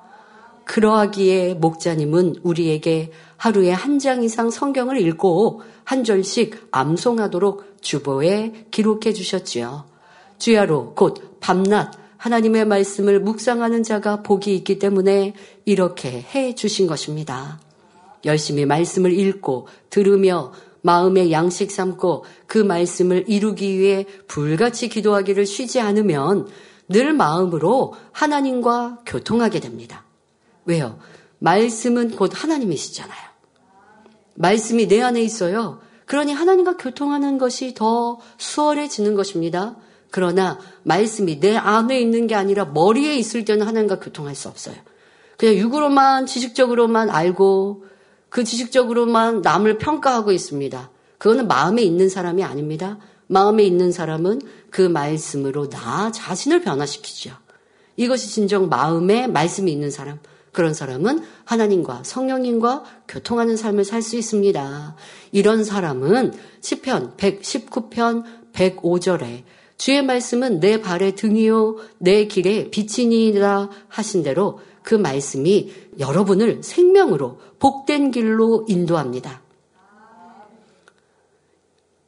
그러하기에 0.66 1.54
목자님은 1.54 2.38
우리에게 2.42 3.12
하루에 3.38 3.72
한 3.72 4.00
장 4.00 4.24
이상 4.24 4.50
성경을 4.50 5.00
읽고 5.02 5.62
한 5.84 6.04
절씩 6.04 6.70
암송하도록 6.72 7.78
주보에 7.82 8.66
기록해 8.72 9.14
주셨지요. 9.14 9.86
주야로 10.40 10.96
곧 10.96 11.38
밤낮 11.40 12.03
하나님의 12.24 12.64
말씀을 12.64 13.20
묵상하는 13.20 13.84
자가 13.84 14.24
복이 14.24 14.56
있기 14.56 14.80
때문에 14.80 15.34
이렇게 15.66 16.22
해 16.22 16.56
주신 16.56 16.88
것입니다. 16.88 17.60
열심히 18.24 18.66
말씀을 18.66 19.12
읽고 19.12 19.68
들으며 19.90 20.54
마음의 20.84 21.34
양식 21.34 21.70
삼고 21.70 22.24
그 22.48 22.60
말씀을 22.60 23.26
이루기 23.28 23.78
위해 23.78 24.06
불같이 24.30 24.88
기도하기를 24.88 25.46
쉬지 25.46 25.82
않으면 25.82 26.48
늘 26.88 27.12
마음으로 27.12 27.94
하나님과 28.14 29.00
교통하게 29.06 29.60
됩니다. 29.60 30.06
왜요? 30.64 31.00
말씀은 31.40 32.12
곧 32.12 32.32
하나님이시잖아요. 32.34 33.20
말씀이 34.36 34.88
내 34.88 35.02
안에 35.02 35.22
있어요. 35.22 35.82
그러니 36.06 36.32
하나님과 36.32 36.78
교통하는 36.78 37.38
것이 37.38 37.74
더 37.74 38.18
수월해지는 38.38 39.14
것입니다. 39.14 39.76
그러나 40.14 40.60
말씀이 40.84 41.40
내 41.40 41.58
안에 41.58 42.00
있는 42.00 42.28
게 42.28 42.36
아니라 42.36 42.66
머리에 42.66 43.16
있을 43.16 43.46
때는 43.46 43.66
하나님과 43.66 44.00
교통할 44.00 44.36
수 44.36 44.48
없어요. 44.48 44.76
그냥 45.40 45.56
육으로만 45.56 46.28
지식적으로만 46.28 47.10
알고 47.10 47.86
그 48.30 48.44
지식적으로만 48.44 49.42
남을 49.42 49.80
평가하고 49.80 50.32
있습니다. 50.32 50.92
그거는 51.18 51.48
마음에 51.48 51.82
있는 51.82 52.10
사람이 52.10 52.44
아닙니다. 52.44 53.00
마음에 53.26 53.64
있는 53.64 53.92
사람은 53.92 54.42
그 54.70 54.84
말씀으로 54.84 55.68
나 55.70 56.12
자신을 56.12 56.62
변화시키죠. 56.62 57.32
이것이 57.98 58.30
진정 58.30 58.70
마음에 58.70 59.26
말씀이 59.26 59.72
있는 59.72 59.90
사람. 59.90 60.20
그런 60.52 60.76
사람은 60.76 61.26
하나님과 61.46 62.04
성령님과 62.04 62.84
교통하는 63.08 63.58
삶을 63.58 63.84
살 63.84 64.04
수 64.04 64.16
있습니다. 64.16 64.96
이런 65.32 65.64
사람은 65.64 66.34
시편 66.62 67.18
119편 67.18 68.24
105절에 68.54 69.44
주의 69.84 70.02
말씀은 70.02 70.62
내 70.62 70.80
발의 70.80 71.18
등이요 71.18 71.76
내 71.98 72.26
길에 72.28 72.70
빛이니라 72.70 73.70
하신 73.90 74.24
대로 74.24 74.62
그 74.82 74.96
말씀이 74.96 75.74
여러분을 76.00 76.64
생명으로 76.64 77.38
복된 77.60 78.12
길로 78.12 78.64
인도합니다. 78.70 79.42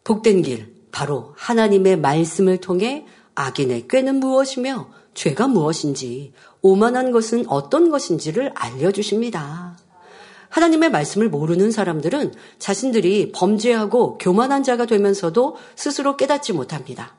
복된 0.06 0.44
길 0.44 0.74
바로 0.90 1.34
하나님의 1.36 2.00
말씀을 2.00 2.60
통해 2.60 3.06
악인의 3.36 3.90
꾀는 3.90 4.22
무엇이며 4.22 4.88
죄가 5.14 5.50
무엇인지 5.50 6.32
오만한 6.62 7.12
것은 7.12 7.44
어떤 7.50 7.90
것인지를 7.90 8.54
알려주십니다. 8.56 9.78
하나님의 10.48 10.92
말씀을 10.92 11.28
모르는 11.28 11.72
사람들은 11.72 12.36
자신들이 12.58 13.34
범죄하고 13.34 14.18
교만한 14.18 14.64
자가 14.64 14.86
되면서도 14.86 15.58
스스로 15.76 16.16
깨닫지 16.16 16.54
못합니다. 16.54 17.18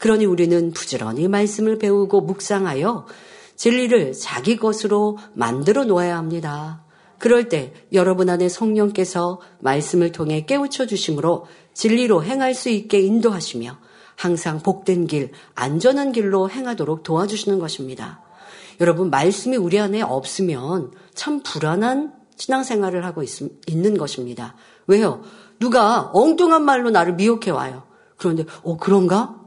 그러니 0.00 0.24
우리는 0.24 0.72
부지런히 0.72 1.28
말씀을 1.28 1.78
배우고 1.78 2.22
묵상하여 2.22 3.06
진리를 3.54 4.14
자기 4.14 4.56
것으로 4.56 5.18
만들어 5.34 5.84
놓아야 5.84 6.16
합니다. 6.16 6.82
그럴 7.18 7.50
때 7.50 7.74
여러분 7.92 8.30
안에 8.30 8.48
성령께서 8.48 9.40
말씀을 9.58 10.10
통해 10.10 10.46
깨우쳐 10.46 10.86
주심으로 10.86 11.46
진리로 11.74 12.24
행할 12.24 12.54
수 12.54 12.70
있게 12.70 12.98
인도하시며 13.00 13.78
항상 14.16 14.60
복된 14.60 15.06
길, 15.06 15.32
안전한 15.54 16.12
길로 16.12 16.48
행하도록 16.48 17.02
도와주시는 17.02 17.58
것입니다. 17.58 18.22
여러분, 18.80 19.10
말씀이 19.10 19.56
우리 19.56 19.78
안에 19.78 20.00
없으면 20.00 20.92
참 21.14 21.42
불안한 21.42 22.14
신앙생활을 22.36 23.04
하고 23.04 23.22
있, 23.22 23.30
있는 23.66 23.98
것입니다. 23.98 24.56
왜요? 24.86 25.22
누가 25.58 26.10
엉뚱한 26.14 26.64
말로 26.64 26.90
나를 26.90 27.14
미혹해 27.14 27.50
와요. 27.50 27.82
그런데, 28.16 28.44
어, 28.62 28.78
그런가? 28.78 29.39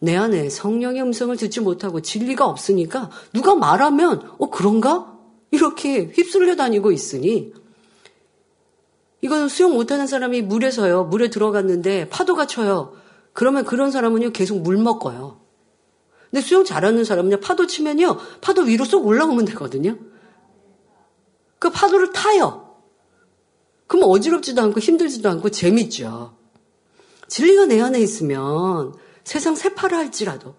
내 0.00 0.16
안에 0.16 0.48
성령의 0.48 1.02
음성을 1.02 1.36
듣지 1.36 1.60
못하고 1.60 2.00
진리가 2.00 2.46
없으니까 2.46 3.10
누가 3.32 3.54
말하면 3.54 4.32
어 4.38 4.50
그런가? 4.50 5.16
이렇게 5.50 6.04
휩쓸려 6.04 6.56
다니고 6.56 6.92
있으니 6.92 7.52
이건 9.20 9.48
수영 9.48 9.74
못하는 9.74 10.06
사람이 10.06 10.42
물에서요 10.42 11.04
물에 11.04 11.30
들어갔는데 11.30 12.08
파도가 12.10 12.46
쳐요. 12.46 12.94
그러면 13.32 13.64
그런 13.64 13.90
사람은요 13.90 14.30
계속 14.30 14.60
물 14.60 14.76
먹어요. 14.76 15.40
근데 16.30 16.42
수영 16.42 16.64
잘하는 16.64 17.04
사람은요 17.04 17.40
파도 17.40 17.66
치면요 17.66 18.18
파도 18.40 18.62
위로 18.62 18.84
쏙 18.84 19.06
올라오면 19.06 19.46
되거든요. 19.46 19.96
그 21.58 21.70
파도를 21.70 22.12
타요. 22.12 22.76
그럼 23.88 24.08
어지럽지도 24.08 24.62
않고 24.62 24.78
힘들지도 24.80 25.28
않고 25.28 25.50
재밌죠. 25.50 26.36
진리가 27.26 27.66
내 27.66 27.80
안에 27.80 28.00
있으면 28.00 28.94
세상 29.28 29.54
새파라 29.54 29.98
할지라도 29.98 30.54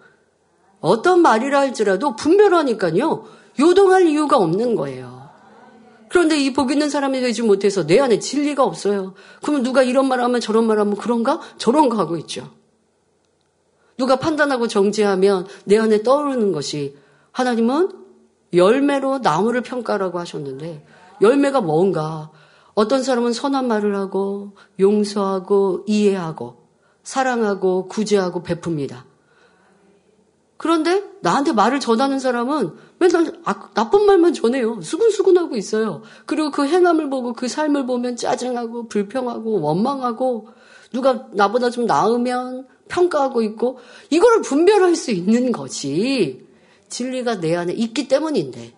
어떤 0.79 1.23
말이라 1.23 1.59
할지라도 1.59 2.15
분별하니까요. 2.15 3.25
요동할 3.59 4.05
이유가 4.05 4.37
없는 4.37 4.75
거예요. 4.75 5.27
그런데 6.07 6.37
이 6.37 6.53
복 6.53 6.71
있는 6.71 6.87
사람이 6.87 7.19
되지 7.19 7.41
못해서 7.41 7.87
내 7.87 7.99
안에 7.99 8.19
진리가 8.19 8.63
없어요. 8.63 9.15
그러면 9.41 9.63
누가 9.63 9.81
이런 9.81 10.07
말 10.07 10.21
하면 10.21 10.39
저런 10.39 10.67
말 10.67 10.77
하면 10.77 10.95
그런가? 10.97 11.39
저런가 11.57 11.97
하고 11.97 12.15
있죠. 12.17 12.47
누가 13.97 14.17
판단하고 14.17 14.67
정지하면 14.67 15.47
내 15.65 15.79
안에 15.79 16.03
떠오르는 16.03 16.51
것이 16.51 16.95
하나님은 17.31 17.89
열매로 18.53 19.17
나무를 19.17 19.61
평가라고 19.61 20.19
하셨는데 20.19 20.85
열매가 21.23 21.61
뭔가 21.61 22.29
어떤 22.75 23.01
사람은 23.01 23.33
선한 23.33 23.67
말을 23.67 23.95
하고 23.95 24.51
용서하고 24.79 25.85
이해하고 25.87 26.58
사랑하고 27.09 27.87
구제하고 27.87 28.43
베풉니다. 28.43 29.03
그런데 30.57 31.03
나한테 31.21 31.53
말을 31.53 31.79
전하는 31.79 32.19
사람은 32.19 32.75
맨날 32.99 33.33
아, 33.45 33.71
나쁜 33.73 34.05
말만 34.05 34.33
전해요. 34.33 34.79
수근수근하고 34.81 35.55
있어요. 35.55 36.03
그리고 36.27 36.51
그 36.51 36.67
행함을 36.67 37.09
보고 37.09 37.33
그 37.33 37.47
삶을 37.47 37.87
보면 37.87 38.15
짜증하고 38.15 38.89
불평하고 38.89 39.59
원망하고 39.59 40.49
누가 40.93 41.27
나보다 41.31 41.71
좀 41.71 41.87
나으면 41.87 42.67
평가하고 42.89 43.41
있고 43.41 43.79
이거를 44.11 44.43
분별할 44.43 44.95
수 44.95 45.09
있는 45.09 45.51
것이 45.51 46.45
진리가 46.89 47.39
내 47.39 47.55
안에 47.55 47.73
있기 47.73 48.07
때문인데 48.07 48.75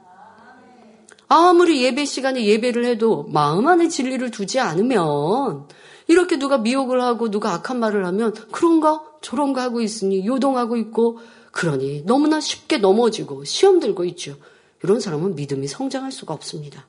아무리 1.28 1.84
예배 1.84 2.06
시간에 2.06 2.46
예배를 2.46 2.86
해도 2.86 3.26
마음 3.28 3.68
안에 3.68 3.90
진리를 3.90 4.32
두지 4.32 4.62
않으면 4.62 5.68
이렇게 6.08 6.38
누가 6.38 6.58
미혹을 6.58 7.02
하고 7.02 7.30
누가 7.30 7.54
악한 7.54 7.80
말을 7.80 8.06
하면 8.06 8.34
그런가 8.52 9.04
저런가 9.22 9.64
하고 9.64 9.82
있으니 9.82 10.26
요동하고 10.26 10.78
있고 10.78 11.20
그러니 11.52 12.04
너무나 12.06 12.40
쉽게 12.40 12.78
넘어지고 12.78 13.44
시험 13.44 13.80
들고 13.80 14.06
있죠. 14.06 14.38
이런 14.84 15.00
사람은 15.00 15.36
믿음이 15.36 15.68
성장할 15.68 16.12
수가 16.12 16.34
없습니다. 16.34 16.86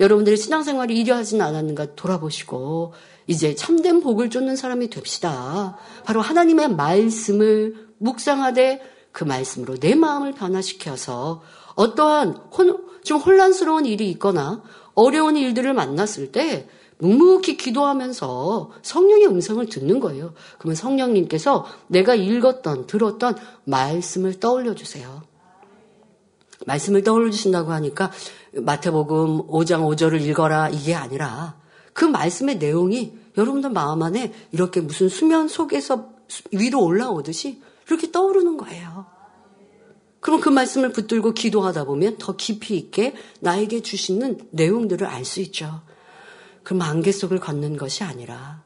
여러분들의 0.00 0.36
신앙생활이 0.36 0.98
이러하진 0.98 1.42
않았는가 1.42 1.96
돌아보시고 1.96 2.92
이제 3.26 3.54
참된 3.54 4.00
복을 4.00 4.30
쫓는 4.30 4.56
사람이 4.56 4.90
됩시다. 4.90 5.76
바로 6.04 6.20
하나님의 6.20 6.70
말씀을 6.74 7.88
묵상하되 7.98 8.80
그 9.12 9.24
말씀으로 9.24 9.76
내 9.76 9.94
마음을 9.94 10.32
변화시켜서 10.32 11.42
어떠한 11.74 12.34
혼, 12.56 12.86
좀 13.02 13.20
혼란스러운 13.20 13.86
일이 13.86 14.10
있거나 14.10 14.62
어려운 14.94 15.36
일들을 15.36 15.74
만났을 15.74 16.32
때 16.32 16.68
묵묵히 16.98 17.56
기도하면서 17.56 18.72
성령의 18.82 19.28
음성을 19.28 19.64
듣는 19.66 20.00
거예요. 20.00 20.34
그러면 20.58 20.74
성령님께서 20.74 21.64
내가 21.86 22.14
읽었던, 22.14 22.86
들었던 22.86 23.36
말씀을 23.64 24.40
떠올려 24.40 24.74
주세요. 24.74 25.22
말씀을 26.66 27.04
떠올려 27.04 27.30
주신다고 27.30 27.72
하니까 27.72 28.10
마태복음 28.52 29.46
5장 29.46 29.82
5절을 29.86 30.20
읽어라 30.22 30.70
이게 30.70 30.94
아니라 30.94 31.56
그 31.92 32.04
말씀의 32.04 32.58
내용이 32.58 33.16
여러분들 33.36 33.70
마음 33.70 34.02
안에 34.02 34.32
이렇게 34.50 34.80
무슨 34.80 35.08
수면 35.08 35.46
속에서 35.46 36.10
위로 36.52 36.84
올라오듯이 36.84 37.62
이렇게 37.86 38.10
떠오르는 38.10 38.56
거예요. 38.56 39.06
그럼 40.20 40.40
그 40.40 40.48
말씀을 40.48 40.90
붙들고 40.92 41.32
기도하다 41.32 41.84
보면 41.84 42.18
더 42.18 42.34
깊이 42.36 42.76
있게 42.76 43.14
나에게 43.40 43.82
주시는 43.82 44.48
내용들을 44.50 45.06
알 45.06 45.24
수 45.24 45.40
있죠. 45.40 45.80
그 46.68 46.74
만개 46.74 47.12
속을 47.12 47.40
걷는 47.40 47.78
것이 47.78 48.04
아니라 48.04 48.62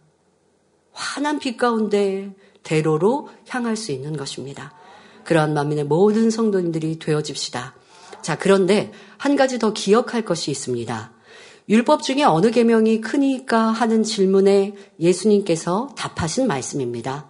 환한 0.91 1.39
빛 1.39 1.57
가운데 1.57 2.35
대로로 2.65 3.29
향할 3.49 3.77
수 3.77 3.93
있는 3.93 4.17
것입니다. 4.17 4.75
그러한 5.23 5.55
만민의 5.55 5.85
모든 5.85 6.29
성도님들이 6.29 6.99
되어집시다. 6.99 7.77
자, 8.21 8.37
그런데 8.37 8.91
한 9.19 9.37
가지 9.37 9.61
더 9.61 9.73
기억할 9.73 10.25
것이 10.25 10.51
있습니다. 10.51 11.13
율법 11.69 12.03
중에 12.03 12.25
어느 12.25 12.51
계명이 12.51 13.03
크니까 13.03 13.69
하는 13.69 14.03
질문에 14.03 14.75
예수님께서 14.99 15.95
답하신 15.97 16.49
말씀입니다. 16.49 17.29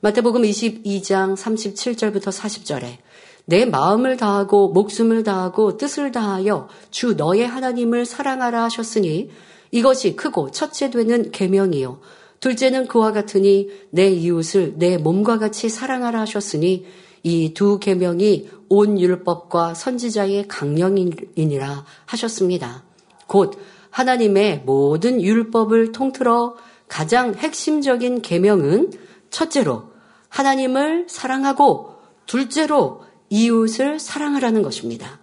마태복음 0.00 0.42
22장 0.42 1.36
37절부터 1.36 2.32
40절에 2.32 2.96
내 3.44 3.66
마음을 3.66 4.16
다하고 4.16 4.70
목숨을 4.70 5.22
다하고 5.22 5.76
뜻을 5.76 6.10
다하여 6.10 6.66
주 6.90 7.14
너의 7.14 7.46
하나님을 7.46 8.04
사랑하라 8.04 8.64
하셨으니 8.64 9.30
이것이 9.70 10.16
크고 10.16 10.50
첫째 10.50 10.90
되는 10.90 11.30
계명이요. 11.30 12.00
둘째는 12.40 12.86
그와 12.86 13.12
같으니 13.12 13.68
내 13.90 14.08
이웃을 14.08 14.74
내 14.76 14.96
몸과 14.96 15.38
같이 15.38 15.68
사랑하라 15.68 16.20
하셨으니 16.20 16.86
이 17.22 17.52
두 17.54 17.78
계명이 17.78 18.48
온 18.68 19.00
율법과 19.00 19.74
선지자의 19.74 20.46
강령이니라 20.48 21.84
하셨습니다. 22.06 22.84
곧 23.26 23.58
하나님의 23.90 24.62
모든 24.64 25.20
율법을 25.20 25.92
통틀어 25.92 26.56
가장 26.86 27.34
핵심적인 27.34 28.22
계명은 28.22 28.92
첫째로 29.30 29.90
하나님을 30.28 31.06
사랑하고 31.08 31.96
둘째로 32.26 33.02
이웃을 33.30 33.98
사랑하라는 33.98 34.62
것입니다. 34.62 35.18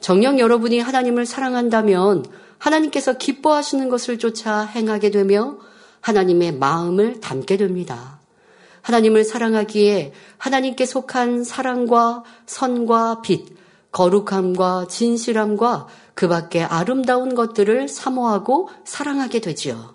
정녕 0.00 0.38
여러분이 0.38 0.80
하나님을 0.80 1.26
사랑한다면 1.26 2.24
하나님께서 2.62 3.14
기뻐하시는 3.14 3.88
것을 3.88 4.18
쫓아 4.18 4.60
행하게 4.62 5.10
되며 5.10 5.58
하나님의 6.00 6.54
마음을 6.54 7.20
담게 7.20 7.56
됩니다. 7.56 8.20
하나님을 8.82 9.24
사랑하기에 9.24 10.12
하나님께 10.38 10.86
속한 10.86 11.42
사랑과 11.42 12.22
선과 12.46 13.22
빛, 13.22 13.46
거룩함과 13.90 14.86
진실함과 14.88 15.88
그 16.14 16.28
밖에 16.28 16.62
아름다운 16.62 17.34
것들을 17.34 17.88
사모하고 17.88 18.68
사랑하게 18.84 19.40
되지요. 19.40 19.94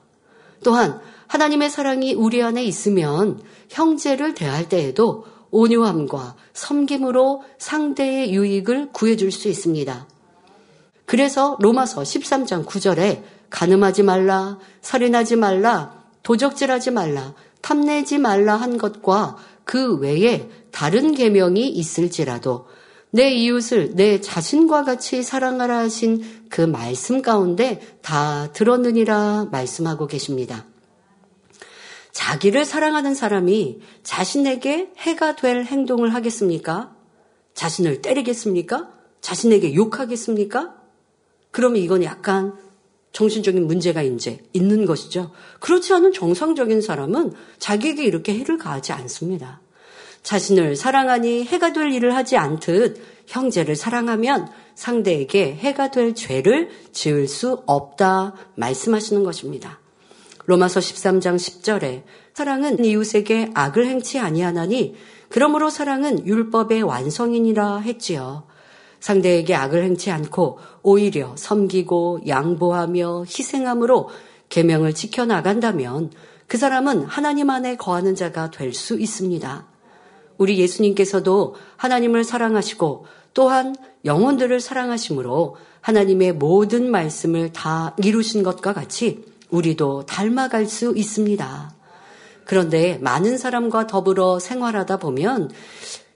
또한 0.63 0.99
하나님의 1.27 1.69
사랑이 1.69 2.13
우리 2.13 2.43
안에 2.43 2.63
있으면 2.65 3.41
형제를 3.69 4.33
대할 4.33 4.67
때에도 4.67 5.25
온유함과 5.51 6.35
섬김으로 6.53 7.43
상대의 7.59 8.33
유익을 8.33 8.89
구해줄 8.91 9.31
수 9.31 9.47
있습니다. 9.47 10.07
그래서 11.07 11.55
로마서 11.61 12.01
13장 12.01 12.65
9절에 12.65 13.23
가늠하지 13.49 14.03
말라, 14.03 14.59
살인하지 14.81 15.37
말라, 15.37 16.03
도적질하지 16.21 16.91
말라, 16.91 17.33
탐내지 17.61 18.17
말라 18.17 18.57
한 18.57 18.77
것과 18.77 19.37
그 19.63 19.95
외에 19.95 20.49
다른 20.71 21.13
계명이 21.13 21.69
있을지라도 21.69 22.67
내 23.11 23.31
이웃을 23.31 23.95
내 23.95 24.19
자신과 24.19 24.83
같이 24.83 25.23
사랑하라 25.23 25.77
하신 25.77 26.23
그 26.49 26.59
말씀 26.59 27.21
가운데 27.21 27.79
다 28.01 28.51
들었느니라 28.51 29.47
말씀하고 29.49 30.07
계십니다. 30.07 30.65
자기를 32.11 32.65
사랑하는 32.65 33.15
사람이 33.15 33.79
자신에게 34.03 34.91
해가 34.97 35.37
될 35.37 35.63
행동을 35.63 36.13
하겠습니까? 36.13 36.93
자신을 37.53 38.01
때리겠습니까? 38.01 38.89
자신에게 39.21 39.73
욕하겠습니까? 39.73 40.86
그러면 41.57 41.81
이건 41.81 42.03
약간 42.03 42.53
정신적인 43.13 43.65
문제가 43.65 44.03
이제 44.03 44.43
있는 44.53 44.85
것이죠. 44.85 45.31
그렇지 45.59 45.91
않은 45.91 46.13
정상적인 46.13 46.81
사람은 46.81 47.33
자기에게 47.57 48.05
이렇게 48.05 48.37
해를 48.37 48.59
가하지 48.59 48.91
않습니다. 48.93 49.59
자신을 50.21 50.75
사랑하니 50.75 51.45
해가 51.45 51.73
될 51.73 51.91
일을 51.91 52.15
하지 52.15 52.37
않듯 52.37 53.01
형제를 53.25 53.75
사랑하면 53.75 54.51
상대에게 54.75 55.55
해가 55.55 55.89
될 55.89 56.13
죄를 56.13 56.69
지을 56.91 57.27
수 57.27 57.63
없다 57.65 58.35
말씀하시는 58.53 59.23
것입니다. 59.23 59.79
로마서 60.45 60.79
13장 60.79 61.37
10절에 61.37 62.03
사랑은 62.35 62.85
이웃에게 62.85 63.49
악을 63.55 63.87
행치 63.87 64.19
아니하나니 64.19 64.93
그러므로 65.29 65.71
사랑은 65.71 66.27
율법의 66.27 66.83
완성이니라 66.83 67.79
했지요. 67.79 68.45
상대에게 69.07 69.55
악을 69.55 69.83
행치 69.83 70.11
않고 70.11 70.59
오히려 70.83 71.33
섬기고 71.37 72.23
양보하며 72.27 73.23
희생함으로 73.23 74.09
계명을 74.49 74.93
지켜 74.93 75.25
나간다면 75.25 76.11
그 76.47 76.57
사람은 76.57 77.05
하나님 77.05 77.49
안에 77.49 77.77
거하는 77.77 78.15
자가 78.15 78.51
될 78.51 78.73
수 78.73 78.99
있습니다. 78.99 79.65
우리 80.37 80.59
예수님께서도 80.59 81.55
하나님을 81.77 82.25
사랑하시고 82.25 83.05
또한 83.33 83.75
영혼들을 84.03 84.59
사랑하심으로 84.59 85.55
하나님의 85.79 86.33
모든 86.33 86.91
말씀을 86.91 87.53
다 87.53 87.95
이루신 87.97 88.43
것과 88.43 88.73
같이 88.73 89.23
우리도 89.49 90.05
닮아갈 90.05 90.65
수 90.65 90.93
있습니다. 90.95 91.71
그런데 92.43 92.97
많은 93.01 93.37
사람과 93.37 93.87
더불어 93.87 94.39
생활하다 94.39 94.97
보면 94.97 95.49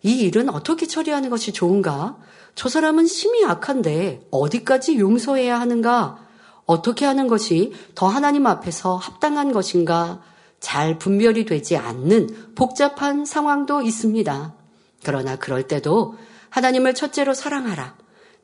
이 0.04 0.20
일은 0.22 0.50
어떻게 0.50 0.88
처리하는 0.88 1.30
것이 1.30 1.54
좋은가? 1.54 2.18
저 2.56 2.70
사람은 2.70 3.08
심히 3.08 3.46
악한데 3.46 4.28
어디까지 4.32 5.00
용서해야 5.00 5.60
하는가? 5.60 6.20
어떻게 6.66 7.06
하는 7.06 7.28
것이 7.28 7.74
더 7.96 8.08
하나님 8.08 8.46
앞에서 8.48 8.96
합당한 8.96 9.52
것인가? 9.52 10.22
잘 10.60 11.00
분별이 11.00 11.46
되지 11.46 11.76
않는 11.76 12.54
복잡한 12.56 13.26
상황도 13.26 13.82
있습니다. 13.82 14.54
그러나 15.04 15.36
그럴 15.36 15.68
때도 15.68 16.16
하나님을 16.50 16.94
첫째로 16.94 17.34
사랑하라. 17.34 17.96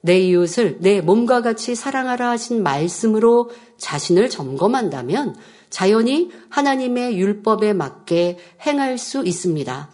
내 0.01 0.19
이웃을 0.19 0.77
내 0.79 1.01
몸과 1.01 1.41
같이 1.41 1.75
사랑하라 1.75 2.29
하신 2.31 2.63
말씀으로 2.63 3.51
자신을 3.77 4.29
점검한다면 4.29 5.35
자연히 5.69 6.31
하나님의 6.49 7.17
율법에 7.19 7.73
맞게 7.73 8.37
행할 8.65 8.97
수 8.97 9.23
있습니다. 9.25 9.89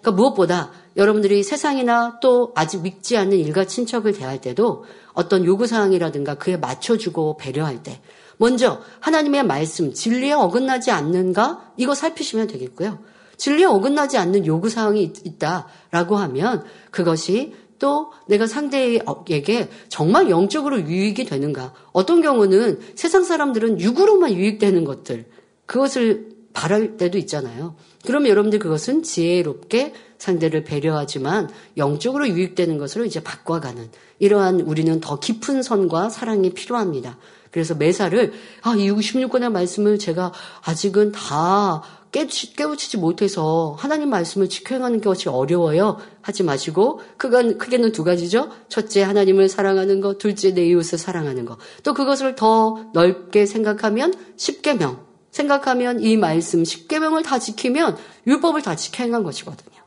그러니까 0.00 0.10
무엇보다 0.12 0.70
여러분들이 0.98 1.42
세상이나 1.44 2.18
또 2.20 2.52
아직 2.54 2.82
믿지 2.82 3.16
않는 3.16 3.38
일가 3.38 3.64
친척을 3.64 4.12
대할 4.12 4.40
때도 4.40 4.84
어떤 5.14 5.44
요구사항이라든가 5.44 6.34
그에 6.34 6.56
맞춰주고 6.56 7.36
배려할 7.36 7.82
때 7.82 8.00
먼저 8.36 8.80
하나님의 9.00 9.44
말씀, 9.44 9.92
진리에 9.92 10.32
어긋나지 10.32 10.90
않는가? 10.90 11.72
이거 11.76 11.94
살피시면 11.94 12.48
되겠고요. 12.48 12.98
진리에 13.36 13.64
어긋나지 13.64 14.18
않는 14.18 14.46
요구사항이 14.46 15.02
있다라고 15.24 16.16
하면 16.16 16.64
그것이 16.90 17.54
또 17.78 18.10
내가 18.26 18.48
상대에게 18.48 19.68
정말 19.88 20.30
영적으로 20.30 20.80
유익이 20.80 21.24
되는가. 21.24 21.74
어떤 21.92 22.22
경우는 22.22 22.80
세상 22.96 23.22
사람들은 23.22 23.80
육으로만 23.80 24.32
유익되는 24.32 24.84
것들, 24.84 25.26
그것을 25.66 26.30
바랄 26.52 26.96
때도 26.96 27.18
있잖아요. 27.18 27.76
그러면 28.04 28.30
여러분들 28.30 28.58
그것은 28.58 29.04
지혜롭게 29.04 29.94
상대를 30.18 30.64
배려하지만 30.64 31.48
영적으로 31.76 32.28
유익되는 32.28 32.78
것으로 32.78 33.04
이제 33.04 33.22
바꿔가는 33.22 33.90
이러한 34.18 34.60
우리는 34.60 35.00
더 35.00 35.18
깊은 35.18 35.62
선과 35.62 36.10
사랑이 36.10 36.50
필요합니다. 36.50 37.16
그래서 37.50 37.74
매사를 37.74 38.32
아, 38.62 38.74
이 38.76 38.90
66권의 38.90 39.50
말씀을 39.50 39.98
제가 39.98 40.32
아직은 40.64 41.12
다 41.12 41.82
깨우치지 42.10 42.96
못해서 42.96 43.76
하나님 43.78 44.10
말씀을 44.10 44.48
지켜 44.48 44.74
행하는 44.74 45.00
것이 45.00 45.28
어려워요. 45.28 45.98
하지 46.22 46.42
마시고 46.42 47.00
그건 47.16 47.58
크게는 47.58 47.92
두 47.92 48.02
가지죠. 48.02 48.50
첫째 48.68 49.02
하나님을 49.02 49.48
사랑하는 49.48 50.00
것, 50.00 50.18
둘째 50.18 50.52
내 50.54 50.66
이웃을 50.66 50.98
사랑하는 50.98 51.44
것. 51.44 51.58
또 51.82 51.94
그것을 51.94 52.34
더 52.34 52.90
넓게 52.94 53.46
생각하면 53.46 54.14
십계명. 54.36 55.06
생각하면 55.30 56.00
이 56.00 56.16
말씀 56.16 56.64
십계명을 56.64 57.22
다 57.22 57.38
지키면 57.38 57.96
율법을 58.26 58.62
다 58.62 58.74
지켜 58.74 59.04
행한 59.04 59.22
것이거든요. 59.22 59.77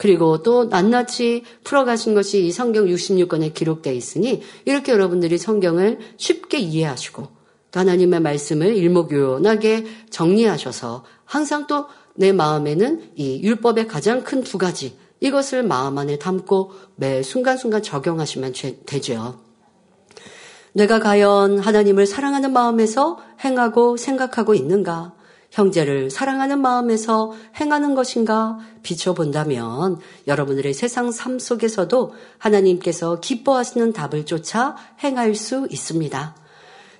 그리고 0.00 0.42
또 0.42 0.64
낱낱이 0.64 1.44
풀어가신 1.62 2.14
것이 2.14 2.46
이 2.46 2.50
성경 2.50 2.86
66권에 2.86 3.52
기록되어 3.52 3.92
있으니 3.92 4.40
이렇게 4.64 4.92
여러분들이 4.92 5.36
성경을 5.36 5.98
쉽게 6.16 6.58
이해하시고 6.58 7.28
하나님의 7.72 8.20
말씀을 8.20 8.74
일목요연하게 8.74 9.84
정리하셔서 10.10 11.04
항상 11.26 11.66
또 11.66 11.86
내 12.20 12.32
마음에는 12.32 13.12
이 13.16 13.42
율법의 13.42 13.88
가장 13.88 14.22
큰 14.24 14.42
두 14.42 14.58
가지 14.58 14.96
이것을 15.20 15.62
마음 15.62 15.98
안에 15.98 16.18
담고 16.18 16.72
매 16.96 17.22
순간순간 17.22 17.82
적용하시면 17.82 18.54
되죠. 18.86 19.40
내가 20.72 20.98
과연 21.00 21.58
하나님을 21.58 22.06
사랑하는 22.06 22.52
마음에서 22.52 23.18
행하고 23.44 23.96
생각하고 23.96 24.54
있는가? 24.54 25.14
형제를 25.50 26.10
사랑하는 26.10 26.60
마음에서 26.60 27.32
행하는 27.60 27.94
것인가 27.94 28.58
비춰본다면 28.82 29.98
여러분들의 30.26 30.72
세상 30.74 31.10
삶 31.10 31.38
속에서도 31.38 32.14
하나님께서 32.38 33.20
기뻐하시는 33.20 33.92
답을 33.92 34.26
쫓아 34.26 34.76
행할 35.02 35.34
수 35.34 35.66
있습니다. 35.70 36.36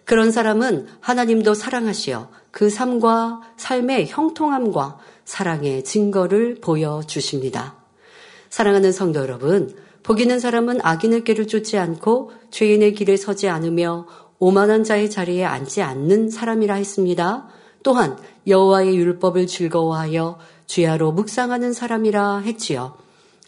그런 0.04 0.32
사람은 0.32 0.88
하나님도 1.00 1.54
사랑하시어 1.54 2.30
그 2.50 2.68
삶과 2.68 3.42
삶의 3.56 4.08
형통함과 4.08 4.98
사랑의 5.24 5.84
증거를 5.84 6.56
보여주십니다. 6.60 7.76
사랑하는 8.48 8.90
성도 8.90 9.20
여러분, 9.20 9.72
복 10.02 10.20
있는 10.20 10.40
사람은 10.40 10.80
악인의 10.82 11.22
길을 11.22 11.46
쫓지 11.46 11.78
않고 11.78 12.32
죄인의 12.50 12.94
길에 12.94 13.16
서지 13.16 13.48
않으며 13.48 14.08
오만한 14.40 14.82
자의 14.82 15.08
자리에 15.08 15.44
앉지 15.44 15.82
않는 15.82 16.30
사람이라 16.30 16.74
했습니다. 16.74 17.46
또한 17.82 18.16
여호와의 18.46 18.96
율법을 18.96 19.46
즐거워하여 19.46 20.38
주야로 20.66 21.12
묵상하는 21.12 21.72
사람이라 21.72 22.38
했지요. 22.38 22.96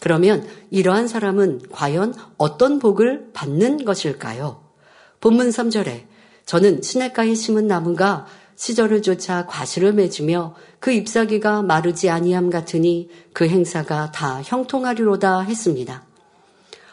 그러면 0.00 0.46
이러한 0.70 1.06
사람은 1.06 1.62
과연 1.70 2.14
어떤 2.36 2.78
복을 2.78 3.30
받는 3.32 3.84
것일까요? 3.84 4.60
본문 5.20 5.50
3절에 5.50 6.06
저는 6.44 6.82
시냇가에 6.82 7.34
심은 7.34 7.68
나무가 7.68 8.26
시절을 8.56 9.02
쫓아 9.02 9.46
과실을 9.46 9.92
맺으며 9.92 10.54
그 10.80 10.90
잎사귀가 10.90 11.62
마르지 11.62 12.10
아니함 12.10 12.50
같으니 12.50 13.08
그 13.32 13.48
행사가 13.48 14.10
다 14.10 14.42
형통하리로다 14.42 15.40
했습니다. 15.40 16.04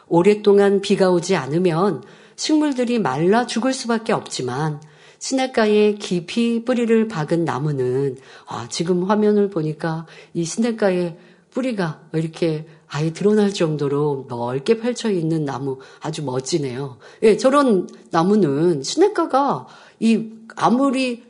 오랫동안 0.08 0.82
비가 0.82 1.10
오지 1.10 1.36
않으면 1.36 2.04
식물들이 2.36 3.00
말라 3.00 3.46
죽을 3.46 3.74
수밖에 3.74 4.14
없지만 4.14 4.82
시냇가에 5.20 5.96
깊이 5.96 6.64
뿌리를 6.66 7.08
박은 7.08 7.46
나무는 7.46 8.18
아, 8.48 8.68
지금 8.70 9.04
화면을 9.04 9.50
보니까 9.50 10.06
이 10.34 10.44
시냇가에 10.44 11.18
뿌리가 11.52 12.02
이렇게 12.14 12.66
아예 12.88 13.12
드러날 13.14 13.54
정도로 13.54 14.26
넓게 14.30 14.80
펼쳐 14.80 15.12
있는 15.12 15.46
나무 15.46 15.80
아주 16.00 16.24
멋지네요. 16.24 16.98
예, 17.24 17.38
저런 17.38 17.88
나무는 18.12 18.82
시냇가가 18.82 19.68
이 20.00 20.32
아무리 20.56 21.24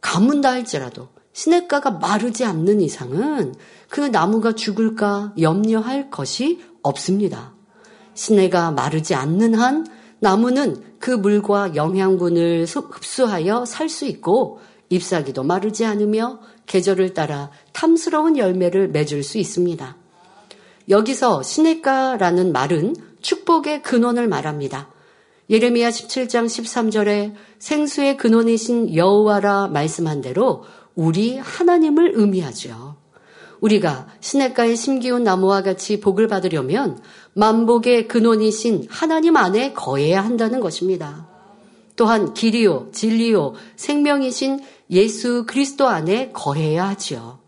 가문다 0.00 0.50
할지라도 0.50 1.08
시냇가가 1.32 1.92
마르지 1.92 2.44
않는 2.44 2.80
이상은 2.80 3.54
그 3.88 4.00
나무가 4.00 4.52
죽을까 4.52 5.32
염려할 5.38 6.10
것이 6.10 6.60
없습니다. 6.82 7.54
시내가 8.14 8.70
마르지 8.70 9.14
않는 9.14 9.54
한 9.54 9.86
나무는 10.24 10.82
그 10.98 11.10
물과 11.10 11.74
영양분을 11.74 12.64
흡수하여 12.64 13.66
살 13.66 13.90
수 13.90 14.06
있고 14.06 14.58
잎사귀도 14.88 15.42
마르지 15.42 15.84
않으며 15.84 16.40
계절을 16.64 17.12
따라 17.12 17.50
탐스러운 17.72 18.38
열매를 18.38 18.88
맺을 18.88 19.22
수 19.22 19.36
있습니다. 19.36 19.96
여기서 20.88 21.42
시내가라는 21.42 22.52
말은 22.52 22.96
축복의 23.20 23.82
근원을 23.82 24.26
말합니다. 24.26 24.88
예레미야 25.50 25.90
17장 25.90 26.46
13절에 26.46 27.34
생수의 27.58 28.16
근원이신 28.16 28.94
여호와라 28.94 29.68
말씀한 29.68 30.22
대로 30.22 30.64
우리 30.94 31.36
하나님을 31.36 32.12
의미하죠. 32.14 32.93
우리가 33.60 34.08
시냇가에 34.20 34.74
심기운 34.74 35.24
나무와 35.24 35.62
같이 35.62 36.00
복을 36.00 36.28
받으려면 36.28 37.00
만복의 37.34 38.08
근원이신 38.08 38.86
하나님 38.90 39.36
안에 39.36 39.72
거해야 39.72 40.24
한다는 40.24 40.60
것입니다. 40.60 41.28
또한 41.96 42.34
길이요, 42.34 42.88
진리요, 42.92 43.54
생명이신 43.76 44.60
예수 44.90 45.44
그리스도 45.46 45.88
안에 45.88 46.30
거해야 46.32 46.88
하지요. 46.88 47.38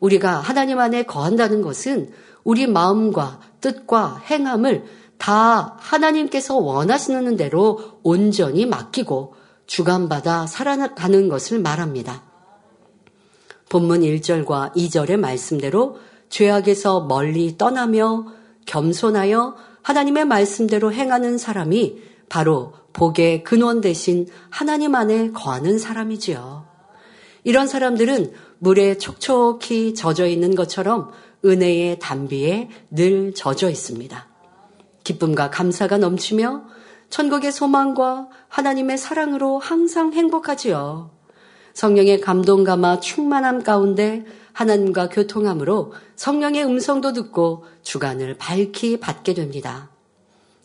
우리가 0.00 0.40
하나님 0.40 0.78
안에 0.78 1.04
거한다는 1.04 1.62
것은 1.62 2.10
우리 2.44 2.66
마음과 2.66 3.40
뜻과 3.60 4.22
행함을 4.30 4.84
다 5.18 5.76
하나님께서 5.80 6.56
원하시는 6.56 7.36
대로 7.36 7.98
온전히 8.02 8.66
맡기고 8.66 9.34
주관받아 9.66 10.46
살아가는 10.46 11.28
것을 11.28 11.58
말합니다. 11.58 12.27
본문 13.68 14.00
1절과 14.00 14.74
2절의 14.74 15.18
말씀대로 15.18 15.98
죄악에서 16.28 17.02
멀리 17.02 17.56
떠나며 17.56 18.26
겸손하여 18.66 19.56
하나님의 19.82 20.24
말씀대로 20.26 20.92
행하는 20.92 21.38
사람이 21.38 22.02
바로 22.28 22.72
복의 22.92 23.44
근원 23.44 23.80
대신 23.80 24.26
하나님 24.50 24.94
안에 24.94 25.30
거하는 25.30 25.78
사람이지요. 25.78 26.66
이런 27.44 27.66
사람들은 27.66 28.32
물에 28.58 28.98
촉촉히 28.98 29.94
젖어 29.94 30.26
있는 30.26 30.54
것처럼 30.54 31.10
은혜의 31.44 31.98
담비에 32.00 32.68
늘 32.90 33.32
젖어 33.34 33.70
있습니다. 33.70 34.28
기쁨과 35.04 35.50
감사가 35.50 35.98
넘치며 35.98 36.64
천국의 37.08 37.52
소망과 37.52 38.28
하나님의 38.48 38.98
사랑으로 38.98 39.58
항상 39.58 40.12
행복하지요. 40.12 41.17
성령의 41.78 42.20
감동 42.20 42.64
감아 42.64 42.98
충만함 42.98 43.62
가운데 43.62 44.24
하나님과 44.52 45.10
교통함으로 45.10 45.92
성령의 46.16 46.64
음성도 46.64 47.12
듣고 47.12 47.66
주관을 47.84 48.34
밝히 48.36 48.98
받게 48.98 49.34
됩니다. 49.34 49.88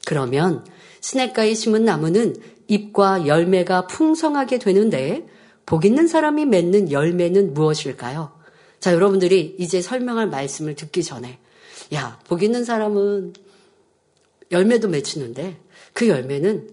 그러면 0.08 0.66
시냇가에 1.02 1.54
심은 1.54 1.86
나무는 1.86 2.36
잎과 2.68 3.28
열매가 3.28 3.86
풍성하게 3.86 4.58
되는데 4.58 5.28
복 5.68 5.86
있는 5.86 6.08
사람이 6.08 6.48
맺는 6.48 6.92
열매는 6.92 7.54
무엇일까요? 7.54 8.32
자, 8.80 8.92
여러분들이 8.92 9.56
이제 9.60 9.84
설명할 9.84 10.28
말씀을 10.30 10.74
듣기 10.74 11.04
전에, 11.04 11.38
야, 11.94 12.20
복 12.28 12.42
있는 12.42 12.66
사람은 12.66 13.34
열매도 14.50 14.88
맺히는데 14.88 15.60
그 15.94 16.08
열매는 16.08 16.72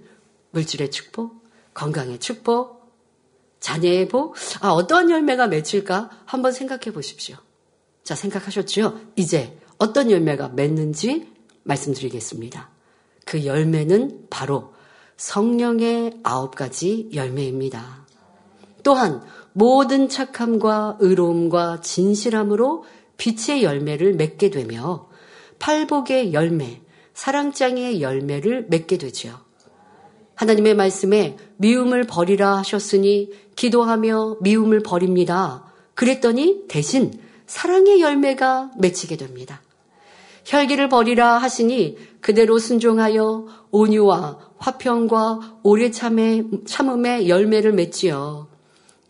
물질의 0.52 0.90
축복, 0.90 1.34
건강의 1.74 2.20
축복, 2.20 2.79
자녀의 3.60 4.08
복, 4.08 4.34
아, 4.60 4.70
어떠한 4.70 5.10
열매가 5.10 5.48
맺힐까 5.48 6.10
한번 6.24 6.52
생각해 6.52 6.92
보십시오. 6.92 7.36
자, 8.02 8.14
생각하셨죠? 8.14 8.98
이제 9.16 9.58
어떤 9.78 10.10
열매가 10.10 10.50
맺는지 10.50 11.28
말씀드리겠습니다. 11.62 12.70
그 13.26 13.44
열매는 13.44 14.26
바로 14.30 14.72
성령의 15.16 16.20
아홉 16.22 16.54
가지 16.56 17.10
열매입니다. 17.14 18.06
또한 18.82 19.22
모든 19.52 20.08
착함과 20.08 20.96
의로움과 21.00 21.82
진실함으로 21.82 22.84
빛의 23.18 23.62
열매를 23.62 24.14
맺게 24.14 24.50
되며 24.50 25.08
팔복의 25.58 26.32
열매, 26.32 26.80
사랑장의 27.12 28.00
열매를 28.00 28.66
맺게 28.70 28.96
되지요. 28.96 29.38
하나님의 30.34 30.74
말씀에 30.74 31.36
미움을 31.58 32.04
버리라 32.04 32.56
하셨으니 32.56 33.30
기도하며 33.60 34.36
미움을 34.40 34.82
버립니다. 34.82 35.64
그랬더니 35.94 36.62
대신 36.66 37.12
사랑의 37.46 38.00
열매가 38.00 38.70
맺히게 38.78 39.18
됩니다. 39.18 39.60
혈기를 40.46 40.88
버리라 40.88 41.36
하시니 41.36 41.98
그대로 42.22 42.58
순종하여 42.58 43.46
온유와 43.70 44.38
화평과 44.56 45.58
오래 45.62 45.90
참의, 45.90 46.46
참음의 46.66 47.28
열매를 47.28 47.72
맺지요. 47.72 48.48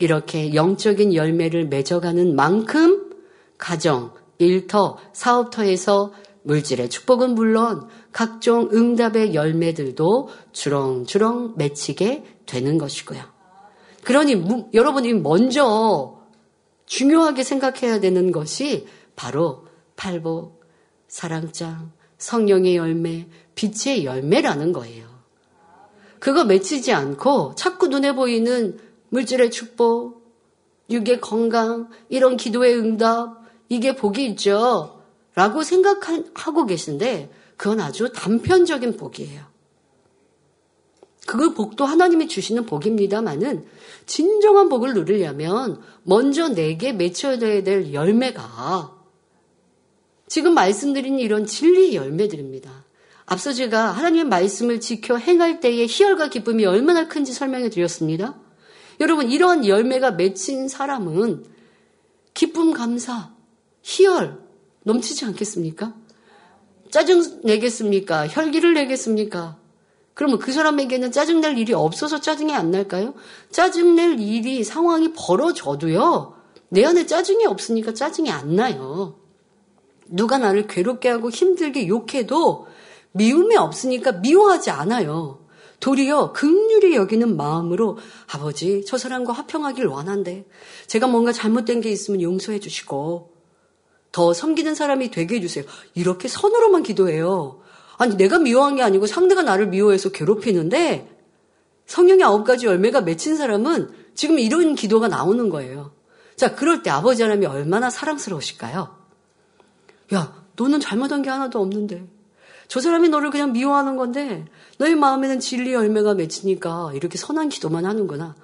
이렇게 0.00 0.52
영적인 0.52 1.14
열매를 1.14 1.68
맺어가는 1.68 2.34
만큼 2.34 3.08
가정, 3.56 4.12
일터, 4.38 4.98
사업터에서 5.12 6.12
물질의 6.42 6.88
축복은 6.88 7.36
물론 7.36 7.86
각종 8.10 8.68
응답의 8.72 9.32
열매들도 9.34 10.28
주렁주렁 10.52 11.54
맺히게 11.56 12.24
되는 12.46 12.78
것이고요. 12.78 13.39
그러니 14.02 14.34
무, 14.36 14.68
여러분이 14.72 15.14
먼저 15.14 16.20
중요하게 16.86 17.44
생각해야 17.44 18.00
되는 18.00 18.32
것이 18.32 18.86
바로 19.16 19.66
팔복, 19.96 20.64
사랑장, 21.08 21.92
성령의 22.18 22.76
열매, 22.76 23.26
빛의 23.54 24.04
열매라는 24.04 24.72
거예요. 24.72 25.08
그거 26.18 26.44
맺히지 26.44 26.92
않고 26.92 27.54
자꾸 27.56 27.88
눈에 27.88 28.14
보이는 28.14 28.78
물질의 29.08 29.50
축복, 29.50 30.20
육의 30.90 31.20
건강, 31.20 31.88
이런 32.08 32.36
기도의 32.36 32.76
응답, 32.76 33.40
이게 33.68 33.94
복이 33.94 34.24
있죠. 34.30 35.02
라고 35.34 35.62
생각하고 35.62 36.66
계신데 36.66 37.30
그건 37.56 37.80
아주 37.80 38.12
단편적인 38.12 38.96
복이에요. 38.96 39.49
그 41.26 41.54
복도 41.54 41.84
하나님이 41.84 42.28
주시는 42.28 42.66
복입니다만은 42.66 43.64
진정한 44.06 44.68
복을 44.68 44.94
누리려면 44.94 45.80
먼저 46.02 46.48
내게 46.48 46.92
맺혀야 46.92 47.38
될 47.38 47.92
열매가 47.92 49.00
지금 50.26 50.54
말씀드린 50.54 51.18
이런 51.18 51.46
진리의 51.46 51.94
열매들입니다. 51.94 52.84
앞서 53.26 53.52
제가 53.52 53.92
하나님의 53.92 54.24
말씀을 54.24 54.80
지켜 54.80 55.16
행할 55.16 55.60
때의 55.60 55.86
희열과 55.86 56.30
기쁨이 56.30 56.64
얼마나 56.64 57.06
큰지 57.06 57.32
설명해 57.32 57.70
드렸습니다. 57.70 58.36
여러분, 58.98 59.30
이러한 59.30 59.66
열매가 59.66 60.12
맺힌 60.12 60.66
사람은 60.66 61.44
기쁨, 62.34 62.72
감사, 62.72 63.32
희열 63.82 64.40
넘치지 64.82 65.26
않겠습니까? 65.26 65.94
짜증 66.90 67.40
내겠습니까? 67.44 68.26
혈기를 68.26 68.74
내겠습니까? 68.74 69.59
그러면 70.20 70.38
그 70.38 70.52
사람에게는 70.52 71.12
짜증낼 71.12 71.56
일이 71.56 71.72
없어서 71.72 72.20
짜증이 72.20 72.52
안 72.52 72.70
날까요? 72.70 73.14
짜증낼 73.50 74.20
일이 74.20 74.62
상황이 74.64 75.14
벌어져도요. 75.14 76.34
내 76.68 76.84
안에 76.84 77.06
짜증이 77.06 77.46
없으니까 77.46 77.94
짜증이 77.94 78.30
안 78.30 78.54
나요. 78.54 79.18
누가 80.08 80.36
나를 80.36 80.66
괴롭게 80.66 81.08
하고 81.08 81.30
힘들게 81.30 81.88
욕해도 81.88 82.66
미움이 83.12 83.56
없으니까 83.56 84.12
미워하지 84.12 84.68
않아요. 84.68 85.40
도리어 85.80 86.32
극률이 86.34 86.96
여기는 86.96 87.34
마음으로 87.34 87.96
아버지 88.30 88.84
저 88.86 88.98
사람과 88.98 89.32
화평하길 89.32 89.86
원한데 89.86 90.44
제가 90.86 91.06
뭔가 91.06 91.32
잘못된 91.32 91.80
게 91.80 91.90
있으면 91.90 92.20
용서해 92.20 92.60
주시고 92.60 93.32
더 94.12 94.34
섬기는 94.34 94.74
사람이 94.74 95.12
되게 95.12 95.36
해주세요. 95.36 95.64
이렇게 95.94 96.28
선으로만 96.28 96.82
기도해요. 96.82 97.62
아니 98.00 98.16
내가 98.16 98.38
미워한 98.38 98.76
게 98.76 98.82
아니고 98.82 99.06
상대가 99.06 99.42
나를 99.42 99.66
미워해서 99.66 100.08
괴롭히는데 100.08 101.06
성령의 101.84 102.24
아홉 102.24 102.44
가지 102.44 102.64
열매가 102.64 103.02
맺힌 103.02 103.36
사람은 103.36 103.90
지금 104.14 104.38
이런 104.38 104.74
기도가 104.74 105.06
나오는 105.06 105.50
거예요. 105.50 105.92
자 106.34 106.54
그럴 106.54 106.82
때 106.82 106.88
아버지 106.88 107.22
하나님이 107.22 107.44
얼마나 107.44 107.90
사랑스러우실까요? 107.90 108.96
야 110.14 110.44
너는 110.56 110.80
잘못한 110.80 111.20
게 111.20 111.28
하나도 111.28 111.60
없는데 111.60 112.08
저 112.68 112.80
사람이 112.80 113.10
너를 113.10 113.28
그냥 113.28 113.52
미워하는 113.52 113.96
건데 113.96 114.46
너의 114.78 114.94
마음에는 114.94 115.38
진리 115.38 115.74
열매가 115.74 116.14
맺히니까 116.14 116.92
이렇게 116.94 117.18
선한 117.18 117.50
기도만 117.50 117.84
하는구나. 117.84 118.34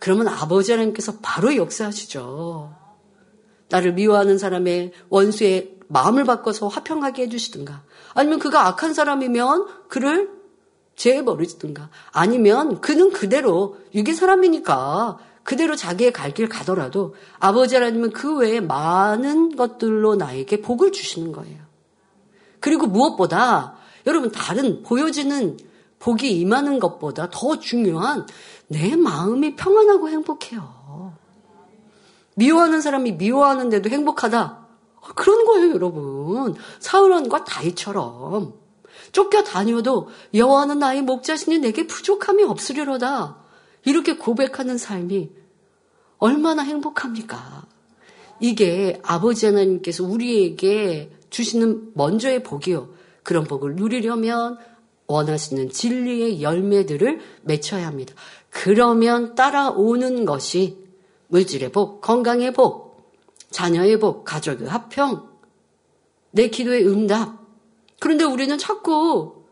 그러면 0.00 0.26
아버지 0.26 0.72
하나님께서 0.72 1.18
바로 1.22 1.54
역사하시죠. 1.54 2.74
나를 3.68 3.92
미워하는 3.92 4.38
사람의 4.38 4.90
원수의 5.08 5.76
마음을 5.86 6.24
바꿔서 6.24 6.66
화평하게 6.66 7.22
해주시든가 7.22 7.84
아니면 8.14 8.38
그가 8.38 8.66
악한 8.68 8.94
사람이면 8.94 9.66
그를 9.88 10.30
죄에 10.96 11.24
버리든가 11.24 11.90
아니면 12.12 12.80
그는 12.80 13.10
그대로 13.10 13.76
유괴 13.94 14.14
사람이니까 14.14 15.18
그대로 15.42 15.76
자기의 15.76 16.12
갈 16.12 16.32
길 16.32 16.48
가더라도 16.48 17.14
아버지 17.38 17.74
하나님은 17.74 18.12
그 18.12 18.38
외에 18.38 18.60
많은 18.60 19.56
것들로 19.56 20.16
나에게 20.16 20.62
복을 20.62 20.92
주시는 20.92 21.32
거예요. 21.32 21.58
그리고 22.60 22.86
무엇보다 22.86 23.76
여러분 24.06 24.32
다른 24.32 24.82
보여지는 24.82 25.58
복이 25.98 26.38
임하는 26.40 26.78
것보다 26.78 27.28
더 27.30 27.58
중요한 27.58 28.26
내 28.68 28.96
마음이 28.96 29.56
평안하고 29.56 30.08
행복해요. 30.08 31.12
미워하는 32.36 32.80
사람이 32.80 33.12
미워하는데도 33.12 33.90
행복하다. 33.90 34.63
그런 35.14 35.44
거예요, 35.44 35.74
여러분. 35.74 36.54
사울원과 36.78 37.44
다이처럼 37.44 38.54
쫓겨 39.12 39.42
다녀도 39.42 40.08
여호와는 40.32 40.78
나의 40.78 41.02
목자신이 41.02 41.58
내게 41.58 41.86
부족함이 41.86 42.42
없으리로다. 42.44 43.36
이렇게 43.84 44.16
고백하는 44.16 44.78
삶이 44.78 45.30
얼마나 46.18 46.62
행복합니까? 46.62 47.66
이게 48.40 49.00
아버지 49.02 49.46
하나님께서 49.46 50.04
우리에게 50.04 51.10
주시는 51.30 51.92
먼저의 51.94 52.42
복이요. 52.42 52.88
그런 53.22 53.44
복을 53.44 53.76
누리려면 53.76 54.58
원하시는 55.06 55.70
진리의 55.70 56.42
열매들을 56.42 57.20
맺혀야 57.42 57.86
합니다. 57.86 58.14
그러면 58.50 59.34
따라오는 59.34 60.24
것이 60.24 60.78
물질의 61.28 61.72
복, 61.72 62.00
건강의 62.00 62.52
복, 62.52 62.83
자녀의 63.54 64.00
복, 64.00 64.24
가족의 64.24 64.66
합평, 64.66 65.28
내 66.32 66.48
기도의 66.48 66.88
응답. 66.88 67.38
그런데 68.00 68.24
우리는 68.24 68.58
자꾸 68.58 69.44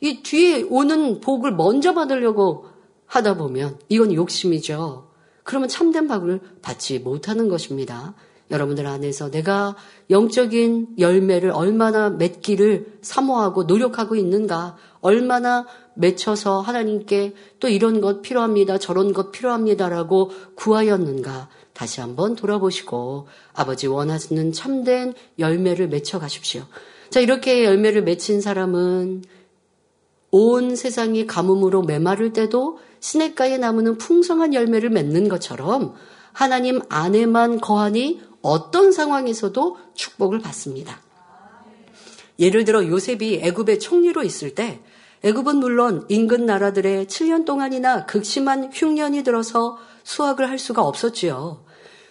이 0.00 0.24
뒤에 0.24 0.62
오는 0.68 1.20
복을 1.20 1.52
먼저 1.52 1.94
받으려고 1.94 2.66
하다 3.06 3.36
보면 3.36 3.78
이건 3.88 4.12
욕심이죠. 4.12 5.12
그러면 5.44 5.68
참된 5.68 6.08
복을 6.08 6.40
받지 6.60 6.98
못하는 6.98 7.48
것입니다. 7.48 8.14
여러분들 8.50 8.84
안에서 8.84 9.30
내가 9.30 9.76
영적인 10.10 10.96
열매를 10.98 11.50
얼마나 11.50 12.10
맺기를 12.10 12.98
사모하고 13.00 13.62
노력하고 13.62 14.16
있는가, 14.16 14.76
얼마나 15.00 15.66
맺혀서 15.94 16.62
하나님께 16.62 17.34
또 17.60 17.68
이런 17.68 18.00
것 18.00 18.22
필요합니다, 18.22 18.78
저런 18.78 19.12
것 19.12 19.30
필요합니다라고 19.30 20.32
구하였는가, 20.56 21.48
다시 21.76 22.00
한번 22.00 22.36
돌아보시고 22.36 23.28
아버지 23.52 23.86
원하시는 23.86 24.52
참된 24.52 25.12
열매를 25.38 25.88
맺혀 25.88 26.18
가십시오. 26.18 26.62
자, 27.10 27.20
이렇게 27.20 27.64
열매를 27.66 28.02
맺힌 28.02 28.40
사람은 28.40 29.22
온 30.30 30.74
세상이 30.74 31.26
가뭄으로 31.26 31.82
메마를 31.82 32.32
때도 32.32 32.78
시냇가에 33.00 33.58
나무는 33.58 33.98
풍성한 33.98 34.54
열매를 34.54 34.88
맺는 34.88 35.28
것처럼 35.28 35.94
하나님 36.32 36.80
안에만 36.88 37.60
거하니 37.60 38.22
어떤 38.40 38.90
상황에서도 38.90 39.76
축복을 39.92 40.38
받습니다. 40.38 41.02
예를 42.38 42.64
들어 42.64 42.86
요셉이 42.86 43.40
애굽의 43.42 43.80
총리로 43.80 44.22
있을 44.22 44.54
때 44.54 44.80
애굽은 45.24 45.56
물론 45.56 46.06
인근 46.08 46.46
나라들의 46.46 47.04
7년 47.04 47.44
동안이나 47.44 48.06
극심한 48.06 48.70
흉년이 48.72 49.24
들어서 49.24 49.76
수확을 50.04 50.48
할 50.48 50.58
수가 50.58 50.82
없었지요. 50.82 51.65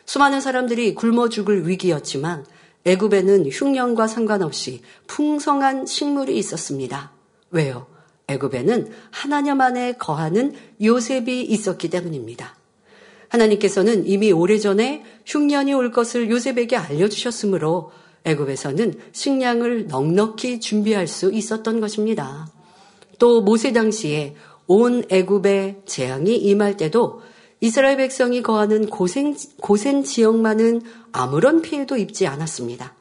수많은 0.06 0.42
사람들이 0.42 0.94
굶어 0.96 1.30
죽을 1.30 1.68
위기였지만 1.68 2.46
애굽에는 2.86 3.50
흉년과 3.50 4.08
상관없이 4.08 4.82
풍성한 5.08 5.88
식물이 5.88 6.38
있었습니다. 6.38 7.12
왜요? 7.52 7.88
애굽에는 8.28 8.92
하나님 9.12 9.62
안에 9.62 9.94
거하는 9.94 10.54
요셉이 10.82 11.44
있었기 11.44 11.90
때문입니다. 11.90 12.56
하나님께서는 13.30 14.08
이미 14.08 14.32
오래전에 14.32 15.04
흉년이 15.26 15.74
올 15.74 15.92
것을 15.92 16.30
요셉에게 16.30 16.76
알려주셨으므로 16.76 17.92
애굽에서는 18.24 19.00
식량을 19.12 19.88
넉넉히 19.88 20.60
준비할 20.60 21.08
수 21.08 21.32
있었던 21.32 21.80
것입니다. 21.80 22.48
또 23.20 23.42
모세 23.42 23.72
당시에 23.72 24.36
온 24.68 25.04
애굽에 25.10 25.82
재앙이 25.86 26.36
임할 26.36 26.78
때도 26.78 27.22
이스라엘 27.66 27.98
백성이 27.98 28.44
거하는 28.44 28.86
고생, 28.86 29.36
고센 29.60 30.04
지역만은 30.04 30.84
아무런 31.12 31.64
피해도 31.64 31.98
입지 31.98 32.28
않았습니다. 32.28 32.94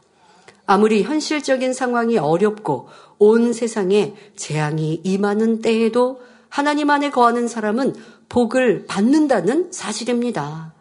아무리 0.64 1.02
현실적인 1.02 1.74
상황이 1.74 2.16
어렵고 2.16 2.88
온 3.18 3.52
세상에 3.52 4.14
재앙이 4.36 5.02
임하는 5.04 5.60
때에도 5.60 6.22
하나님 6.48 6.88
안에 6.88 7.10
거하는 7.10 7.46
사람은 7.46 7.94
복을 8.30 8.86
받는다는 8.86 9.70
사실입니다. 9.70 10.72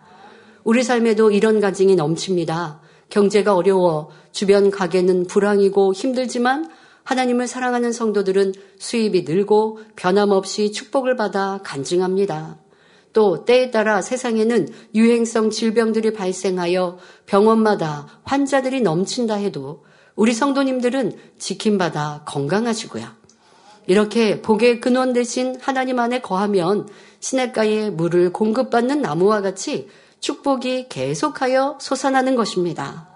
우리 0.64 0.82
삶에도 0.82 1.32
이런 1.32 1.60
가증이 1.60 1.98
넘칩니다. 1.98 2.80
경제가 3.10 3.54
어려워 3.54 4.12
주변 4.32 4.72
가게는 4.72 5.28
불황이고 5.28 5.94
힘들지만 5.94 6.70
하나님을 7.04 7.48
사랑하는 7.48 7.92
성도들은 7.92 8.54
수입이 8.80 9.24
늘고 9.24 9.80
변함없이 9.98 10.72
축복을 10.72 11.18
받아 11.18 11.60
간증합니다. 11.66 12.63
또 13.14 13.46
때에 13.46 13.72
따라 13.72 14.02
세상에는 14.02 14.68
유행성 14.96 15.52
질병들이 15.52 16.14
발생하여 16.14 16.98
병원마다 17.26 18.08
환자들이 18.24 18.82
넘친다 18.82 19.36
해도 19.36 19.86
우리 20.16 20.34
성도님들은 20.34 21.14
지킴받아 21.40 22.24
건강하시고요. 22.26 23.06
이렇게 23.86 24.42
복의 24.42 24.80
근원 24.80 25.14
대신 25.14 25.58
하나님 25.62 26.00
안에 26.00 26.22
거하면 26.22 26.88
시냇가에 27.20 27.90
물을 27.90 28.32
공급받는 28.34 29.02
나무와 29.02 29.42
같이 29.42 29.88
축복이 30.20 30.88
계속하여 30.90 31.78
솟아나는 31.82 32.36
것입니다. 32.36 33.10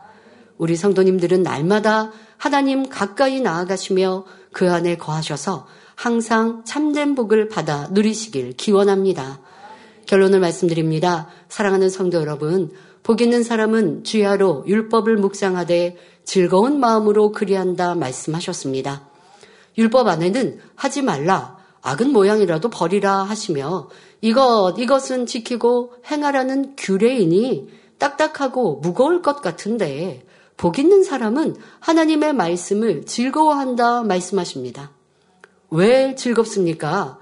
우리 0.57 0.75
성도님들은 0.75 1.43
날마다 1.43 2.11
하나님 2.37 2.89
가까이 2.89 3.41
나아가시며 3.41 4.25
그 4.51 4.71
안에 4.71 4.97
거하셔서 4.97 5.67
항상 5.95 6.63
참된 6.65 7.15
복을 7.15 7.47
받아 7.47 7.87
누리시길 7.91 8.53
기원합니다. 8.53 9.39
결론을 10.07 10.39
말씀드립니다. 10.39 11.27
사랑하는 11.49 11.89
성도 11.89 12.19
여러분, 12.19 12.71
복 13.03 13.21
있는 13.21 13.43
사람은 13.43 14.03
주야로 14.03 14.63
율법을 14.67 15.17
묵상하되 15.17 15.97
즐거운 16.23 16.79
마음으로 16.79 17.31
그리한다 17.31 17.95
말씀하셨습니다. 17.95 19.07
율법 19.77 20.07
안에는 20.07 20.59
하지 20.75 21.01
말라, 21.03 21.57
악은 21.81 22.11
모양이라도 22.11 22.69
버리라 22.69 23.23
하시며 23.23 23.89
이것, 24.21 24.75
이것은 24.77 25.25
지키고 25.25 25.93
행하라는 26.09 26.75
규례이니 26.75 27.69
딱딱하고 27.97 28.77
무거울 28.77 29.21
것 29.21 29.41
같은데 29.41 30.25
복 30.57 30.79
있는 30.79 31.03
사람은 31.03 31.55
하나님의 31.79 32.33
말씀을 32.33 33.05
즐거워한다 33.05 34.03
말씀하십니다. 34.03 34.91
왜 35.69 36.15
즐겁습니까? 36.15 37.19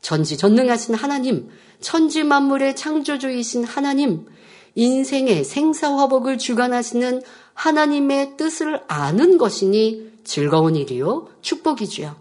전지 0.00 0.36
전능하신 0.36 0.94
하나님, 0.94 1.50
천지 1.80 2.24
만물의 2.24 2.76
창조주이신 2.76 3.64
하나님, 3.64 4.26
인생의 4.74 5.44
생사화복을 5.44 6.38
주관하시는 6.38 7.22
하나님의 7.54 8.36
뜻을 8.36 8.82
아는 8.86 9.38
것이니 9.38 10.12
즐거운 10.24 10.76
일이요, 10.76 11.28
축복이지요. 11.40 12.16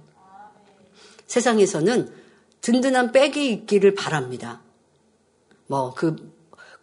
세상에서는 1.28 2.12
든든한 2.62 3.12
백이 3.12 3.50
있기를 3.52 3.94
바랍니다. 3.96 4.62
뭐, 5.68 5.94
그, 5.94 6.16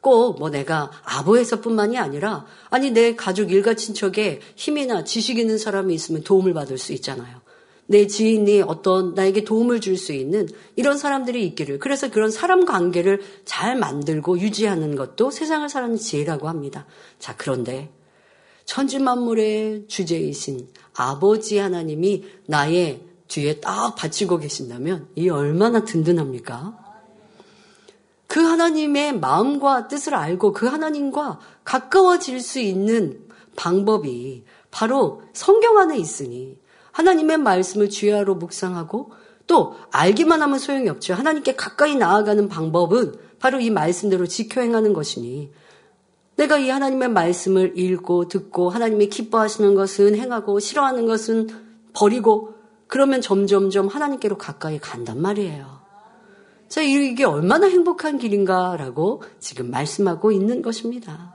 꼭 0.01 0.39
뭐 0.39 0.51
내가 0.51 0.91
아부에서뿐만이 1.03 1.99
아니라, 1.99 2.47
아니, 2.68 2.91
내 2.91 3.16
가족 3.16 3.51
일가 3.51 3.75
친척에 3.75 4.41
힘이나 4.55 5.03
지식 5.03 5.39
있는 5.39 5.57
사람이 5.59 5.95
있으면 5.95 6.22
도움을 6.22 6.53
받을 6.53 6.77
수 6.79 6.93
있잖아요. 6.93 7.43
내 7.87 8.07
지인이 8.07 8.62
어떤 8.62 9.14
나에게 9.14 9.45
도움을 9.45 9.80
줄 9.80 9.97
수 9.97 10.12
있는 10.12 10.49
이런 10.76 10.99
사람들이 10.99 11.45
있기를. 11.47 11.78
그래서 11.78 12.11
그런 12.11 12.30
사람 12.30 12.64
관계를 12.64 13.20
잘 13.45 13.76
만들고 13.76 14.39
유지하는 14.41 14.97
것도 14.97 15.30
세상을 15.30 15.68
사는 15.68 15.97
지혜라고 15.97 16.49
합니다. 16.49 16.87
자, 17.18 17.35
그런데 17.37 17.91
천지 18.64 18.99
만물의 18.99 19.85
주제이신 19.89 20.68
아버지 20.95 21.59
하나님이 21.59 22.24
나의 22.47 23.03
뒤에 23.28 23.61
딱 23.61 23.95
받치고 23.95 24.39
계신다면 24.39 25.09
이 25.14 25.28
얼마나 25.28 25.85
든든합니까? 25.85 26.78
그 28.26 28.41
하나님의 28.41 29.18
마음과 29.18 29.89
뜻을 29.89 30.14
알고 30.14 30.53
그 30.53 30.66
하나님과 30.66 31.39
가까워질 31.62 32.41
수 32.41 32.59
있는 32.59 33.20
방법이 33.55 34.45
바로 34.70 35.22
성경 35.32 35.78
안에 35.78 35.97
있으니 35.99 36.59
하나님의 36.95 37.38
말씀을 37.38 37.90
주야로 37.90 38.36
묵상하고 38.36 39.11
또 39.47 39.74
알기만 39.90 40.40
하면 40.42 40.59
소용이 40.59 40.88
없죠. 40.88 41.14
하나님께 41.14 41.57
가까이 41.57 41.97
나아가는 41.97 42.49
방법은 42.49 43.14
바로 43.40 43.61
이 43.61 43.68
말씀대로 43.68 44.26
지켜 44.26 44.61
행하는 44.61 44.92
것이니 44.92 45.51
내가 46.36 46.59
이 46.59 46.70
하나님의 46.70 47.11
말씀을 47.11 47.76
읽고 47.76 48.28
듣고 48.28 48.70
하나님이 48.70 49.09
기뻐하시는 49.09 49.74
것은 49.74 50.14
행하고 50.14 50.61
싫어하는 50.61 51.07
것은 51.07 51.49
버리고 51.92 52.55
그러면 52.86 53.20
점점점 53.20 53.88
하나님께로 53.88 54.38
가까이 54.38 54.78
간단 54.78 55.20
말이에요. 55.20 55.80
자, 56.68 56.80
이게 56.80 57.24
얼마나 57.24 57.66
행복한 57.66 58.18
길인가라고 58.18 59.22
지금 59.40 59.70
말씀하고 59.70 60.30
있는 60.32 60.62
것입니다. 60.62 61.34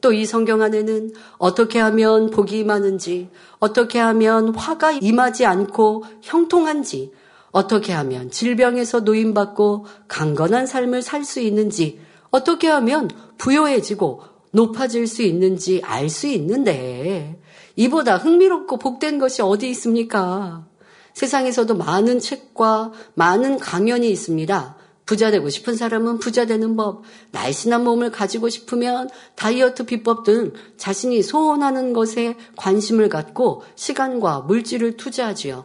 또 0.00 0.12
이 0.12 0.24
성경 0.26 0.62
안에는 0.62 1.12
어떻게 1.38 1.78
하면 1.78 2.30
복이 2.30 2.64
많은지, 2.64 3.28
어떻게 3.58 3.98
하면 3.98 4.54
화가 4.54 4.92
임하지 4.92 5.46
않고 5.46 6.04
형통한지, 6.22 7.12
어떻게 7.50 7.92
하면 7.92 8.30
질병에서 8.30 9.00
노인받고 9.00 9.86
강건한 10.08 10.66
삶을 10.66 11.02
살 11.02 11.24
수 11.24 11.40
있는지, 11.40 12.00
어떻게 12.30 12.68
하면 12.68 13.10
부요해지고 13.38 14.22
높아질 14.52 15.06
수 15.06 15.22
있는지 15.22 15.80
알 15.84 16.08
수 16.08 16.26
있는데, 16.28 17.40
이보다 17.76 18.16
흥미롭고 18.16 18.78
복된 18.78 19.18
것이 19.18 19.42
어디 19.42 19.70
있습니까? 19.70 20.66
세상에서도 21.14 21.74
많은 21.76 22.18
책과 22.20 22.92
많은 23.14 23.58
강연이 23.58 24.10
있습니다. 24.10 24.76
부자 25.10 25.32
되고 25.32 25.48
싶은 25.48 25.74
사람은 25.74 26.20
부자 26.20 26.44
되는 26.44 26.76
법, 26.76 27.02
날씬한 27.32 27.82
몸을 27.82 28.12
가지고 28.12 28.48
싶으면 28.48 29.10
다이어트 29.34 29.84
비법 29.84 30.22
등 30.22 30.52
자신이 30.76 31.24
소원하는 31.24 31.92
것에 31.92 32.36
관심을 32.54 33.08
갖고 33.08 33.64
시간과 33.74 34.42
물질을 34.42 34.96
투자하지요. 34.96 35.64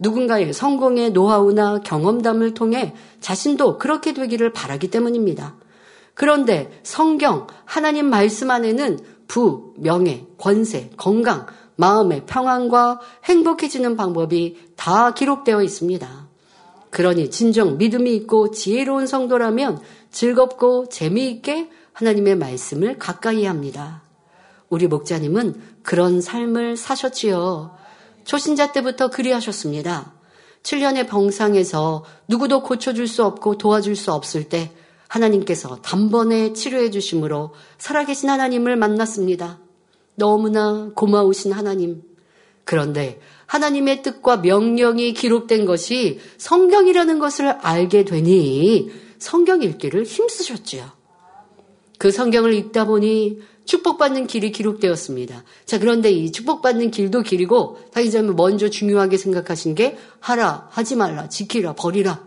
누군가의 0.00 0.54
성공의 0.54 1.10
노하우나 1.10 1.80
경험담을 1.80 2.54
통해 2.54 2.94
자신도 3.20 3.76
그렇게 3.76 4.14
되기를 4.14 4.54
바라기 4.54 4.88
때문입니다. 4.88 5.56
그런데 6.14 6.80
성경, 6.82 7.46
하나님 7.66 8.08
말씀 8.08 8.50
안에는 8.50 9.00
부, 9.26 9.74
명예, 9.76 10.24
권세, 10.38 10.88
건강, 10.96 11.44
마음의 11.76 12.22
평안과 12.24 13.00
행복해지는 13.24 13.98
방법이 13.98 14.56
다 14.76 15.12
기록되어 15.12 15.62
있습니다. 15.62 16.27
그러니 16.90 17.30
진정 17.30 17.78
믿음이 17.78 18.14
있고 18.16 18.50
지혜로운 18.50 19.06
성도라면 19.06 19.80
즐겁고 20.10 20.88
재미있게 20.88 21.70
하나님의 21.92 22.36
말씀을 22.36 22.98
가까이 22.98 23.44
합니다. 23.44 24.02
우리 24.68 24.86
목자님은 24.86 25.60
그런 25.82 26.20
삶을 26.20 26.76
사셨지요. 26.76 27.76
초신자 28.24 28.72
때부터 28.72 29.08
그리하셨습니다. 29.08 30.12
7년의 30.62 31.08
병상에서 31.08 32.04
누구도 32.28 32.62
고쳐줄 32.62 33.08
수 33.08 33.24
없고 33.24 33.58
도와줄 33.58 33.96
수 33.96 34.12
없을 34.12 34.48
때 34.48 34.70
하나님께서 35.08 35.76
단번에 35.76 36.52
치료해 36.52 36.90
주심으로 36.90 37.54
살아계신 37.78 38.28
하나님을 38.28 38.76
만났습니다. 38.76 39.58
너무나 40.14 40.90
고마우신 40.94 41.52
하나님. 41.52 42.02
그런데 42.68 43.18
하나님의 43.46 44.02
뜻과 44.02 44.36
명령이 44.36 45.14
기록된 45.14 45.64
것이 45.64 46.20
성경이라는 46.36 47.18
것을 47.18 47.48
알게 47.48 48.04
되니 48.04 48.90
성경 49.18 49.62
읽기를 49.62 50.04
힘쓰셨지요. 50.04 50.84
그 51.96 52.10
성경을 52.10 52.52
읽다 52.52 52.84
보니 52.84 53.38
축복받는 53.64 54.26
길이 54.26 54.52
기록되었습니다. 54.52 55.44
자, 55.64 55.78
그런데 55.78 56.10
이 56.10 56.30
축복받는 56.30 56.90
길도 56.90 57.22
길이고, 57.22 57.78
당기자면 57.94 58.36
먼저 58.36 58.68
중요하게 58.68 59.16
생각하신 59.16 59.74
게 59.74 59.96
하라, 60.20 60.68
하지 60.70 60.94
말라, 60.96 61.30
지키라, 61.30 61.72
버리라. 61.72 62.22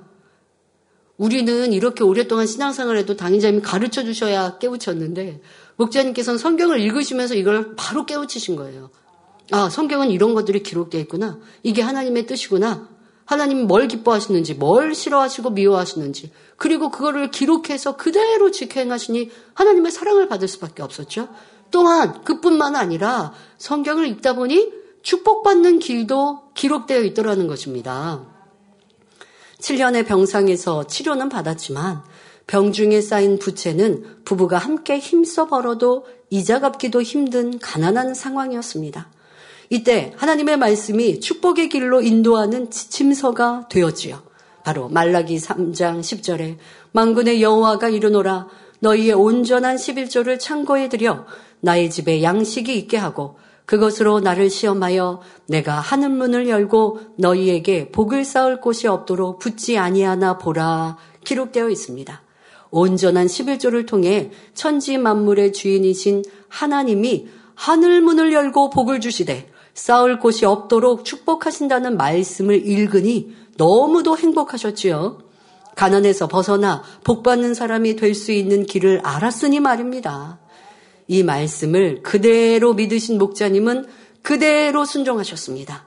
우리는 1.17 1.71
이렇게 1.71 2.03
오랫동안 2.03 2.47
신앙생활에도 2.47 3.15
당인자님이 3.15 3.61
가르쳐 3.61 4.03
주셔야 4.03 4.57
깨우쳤는데 4.57 5.39
목자님께서는 5.75 6.39
성경을 6.39 6.79
읽으시면서 6.79 7.35
이걸 7.35 7.75
바로 7.75 8.07
깨우치신 8.07 8.55
거예요. 8.55 8.89
아, 9.51 9.69
성경은 9.69 10.11
이런 10.11 10.33
것들이 10.33 10.63
기록되어 10.63 11.01
있구나. 11.01 11.37
이게 11.61 11.81
하나님의 11.81 12.25
뜻이구나. 12.25 12.89
하나님은 13.25 13.67
뭘 13.67 13.87
기뻐하시는지, 13.87 14.55
뭘 14.55 14.95
싫어하시고 14.95 15.51
미워하시는지, 15.51 16.31
그리고 16.57 16.89
그거를 16.89 17.31
기록해서 17.31 17.95
그대로 17.95 18.51
지켜 18.51 18.79
행하시니 18.79 19.29
하나님의 19.53 19.91
사랑을 19.91 20.27
받을 20.27 20.47
수밖에 20.47 20.83
없었죠. 20.83 21.29
또한 21.69 22.23
그뿐만 22.23 22.75
아니라 22.75 23.33
성경을 23.57 24.07
읽다 24.07 24.33
보니 24.33 24.71
축복받는 25.01 25.79
길도 25.79 26.53
기록되어 26.53 27.01
있더라는 27.01 27.47
것입니다. 27.47 28.25
7년의 29.59 30.05
병상에서 30.05 30.87
치료는 30.87 31.29
받았지만 31.29 32.03
병중에 32.47 32.99
쌓인 33.01 33.39
부채는 33.39 34.23
부부가 34.25 34.57
함께 34.57 34.99
힘써 34.99 35.47
벌어도 35.47 36.05
이자 36.29 36.59
갚기도 36.59 37.01
힘든 37.01 37.59
가난한 37.59 38.13
상황이었습니다. 38.13 39.09
이때 39.71 40.11
하나님의 40.17 40.57
말씀이 40.57 41.21
축복의 41.21 41.69
길로 41.69 42.01
인도하는 42.01 42.69
지침서가 42.69 43.69
되었지요. 43.69 44.21
바로 44.65 44.89
말라기 44.89 45.37
3장 45.37 46.01
10절에 46.01 46.57
망군의 46.91 47.41
여호와가 47.41 47.87
이르노라 47.87 48.49
너희의 48.81 49.13
온전한 49.13 49.77
11조를 49.77 50.37
창고에 50.37 50.89
들여 50.89 51.25
나의 51.61 51.89
집에 51.89 52.21
양식이 52.21 52.77
있게 52.79 52.97
하고 52.97 53.37
그것으로 53.65 54.19
나를 54.19 54.49
시험하여 54.49 55.21
내가 55.47 55.79
하늘 55.79 56.09
문을 56.09 56.49
열고 56.49 56.99
너희에게 57.17 57.91
복을 57.91 58.25
쌓을 58.25 58.59
곳이 58.59 58.87
없도록 58.87 59.39
붙지 59.39 59.77
아니하나 59.77 60.37
보라 60.37 60.97
기록되어 61.23 61.69
있습니다. 61.69 62.21
온전한 62.71 63.27
11조를 63.27 63.87
통해 63.87 64.31
천지 64.53 64.97
만물의 64.97 65.53
주인이신 65.53 66.23
하나님이 66.49 67.27
하늘 67.55 68.01
문을 68.01 68.33
열고 68.33 68.69
복을 68.71 68.99
주시되 68.99 69.49
쌓을 69.73 70.19
곳이 70.19 70.45
없도록 70.45 71.05
축복하신다는 71.05 71.97
말씀을 71.97 72.67
읽으니 72.67 73.35
너무도 73.57 74.17
행복하셨지요. 74.17 75.19
가난에서 75.75 76.27
벗어나 76.27 76.83
복받는 77.03 77.53
사람이 77.53 77.95
될 77.95 78.13
수 78.13 78.31
있는 78.31 78.65
길을 78.65 79.01
알았으니 79.03 79.59
말입니다. 79.59 80.39
이 81.07 81.23
말씀을 81.23 82.03
그대로 82.03 82.73
믿으신 82.73 83.17
목자님은 83.17 83.87
그대로 84.21 84.85
순종하셨습니다. 84.85 85.85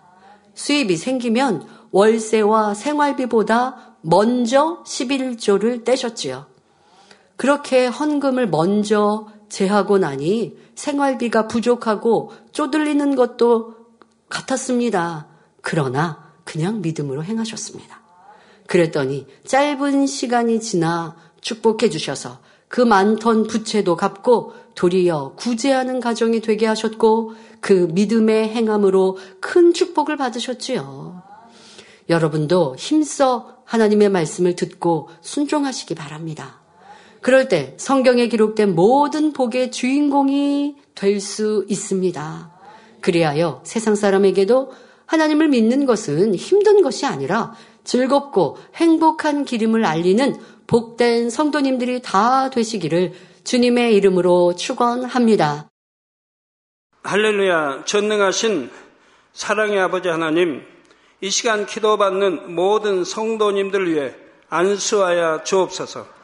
수입이 0.55 0.97
생기면 0.97 1.67
월세와 1.93 2.75
생활비보다 2.75 3.97
먼저 4.01 4.83
11조를 4.85 5.85
떼셨지요. 5.85 6.47
그렇게 7.37 7.87
헌금을 7.87 8.49
먼저 8.49 9.29
제하고 9.49 9.99
나니 9.99 10.57
생활비가 10.75 11.47
부족하고 11.47 12.33
쪼들리는 12.53 13.15
것도 13.15 13.75
같았습니다. 14.29 15.29
그러나 15.61 16.33
그냥 16.45 16.81
믿음으로 16.81 17.25
행하셨습니다. 17.25 18.03
그랬더니 18.67 19.27
짧은 19.47 20.07
시간이 20.07 20.61
지나 20.61 21.17
축복해 21.41 21.91
주셔서 21.91 22.39
그 22.69 22.81
많던 22.81 23.47
부채도 23.47 23.97
갚고 23.97 24.55
도리어 24.75 25.35
구제하는 25.37 26.01
가정이 26.01 26.41
되게 26.41 26.67
하셨고 26.67 27.35
그 27.61 27.89
믿음의 27.93 28.49
행함으로 28.49 29.19
큰 29.41 29.73
축복을 29.73 30.17
받으셨지요. 30.17 31.23
여러분도 32.09 32.77
힘써 32.77 33.59
하나님의 33.65 34.09
말씀을 34.11 34.57
듣고 34.57 35.09
순종하시기 35.21 35.95
바랍니다. 35.95 36.64
그럴 37.25 37.49
때 37.49 37.73
성경에 37.79 38.29
기록된 38.29 38.75
모든 38.75 39.33
복의 39.33 39.71
주인공이 39.71 40.77
될 40.95 41.21
수 41.21 41.65
있습니다. 41.71 42.53
그리하여 43.01 43.63
세상 43.65 43.95
사람에게도 43.95 44.71
하나님을 45.07 45.49
믿는 45.49 45.87
것은 45.87 46.35
힘든 46.35 46.83
것이 46.83 47.07
아니라 47.07 47.55
즐겁고 47.83 48.59
행복한 48.75 49.47
기름을 49.47 49.87
알리는 49.87 50.37
복된 50.67 51.31
성도님들이 51.31 52.03
다 52.03 52.51
되시기를 52.51 53.15
주님의 53.43 53.95
이름으로 53.97 54.55
축원합니다. 54.55 55.71
할렐루야 57.05 57.85
전능하신 57.87 58.71
사랑의 59.33 59.81
아버지 59.81 60.09
하나님 60.11 60.63
이 61.23 61.31
시간 61.31 61.65
기도받는 61.65 62.55
모든 62.55 63.03
성도님들 63.03 63.91
위해 63.91 64.15
안수하여 64.51 65.43
주옵소서 65.45 66.24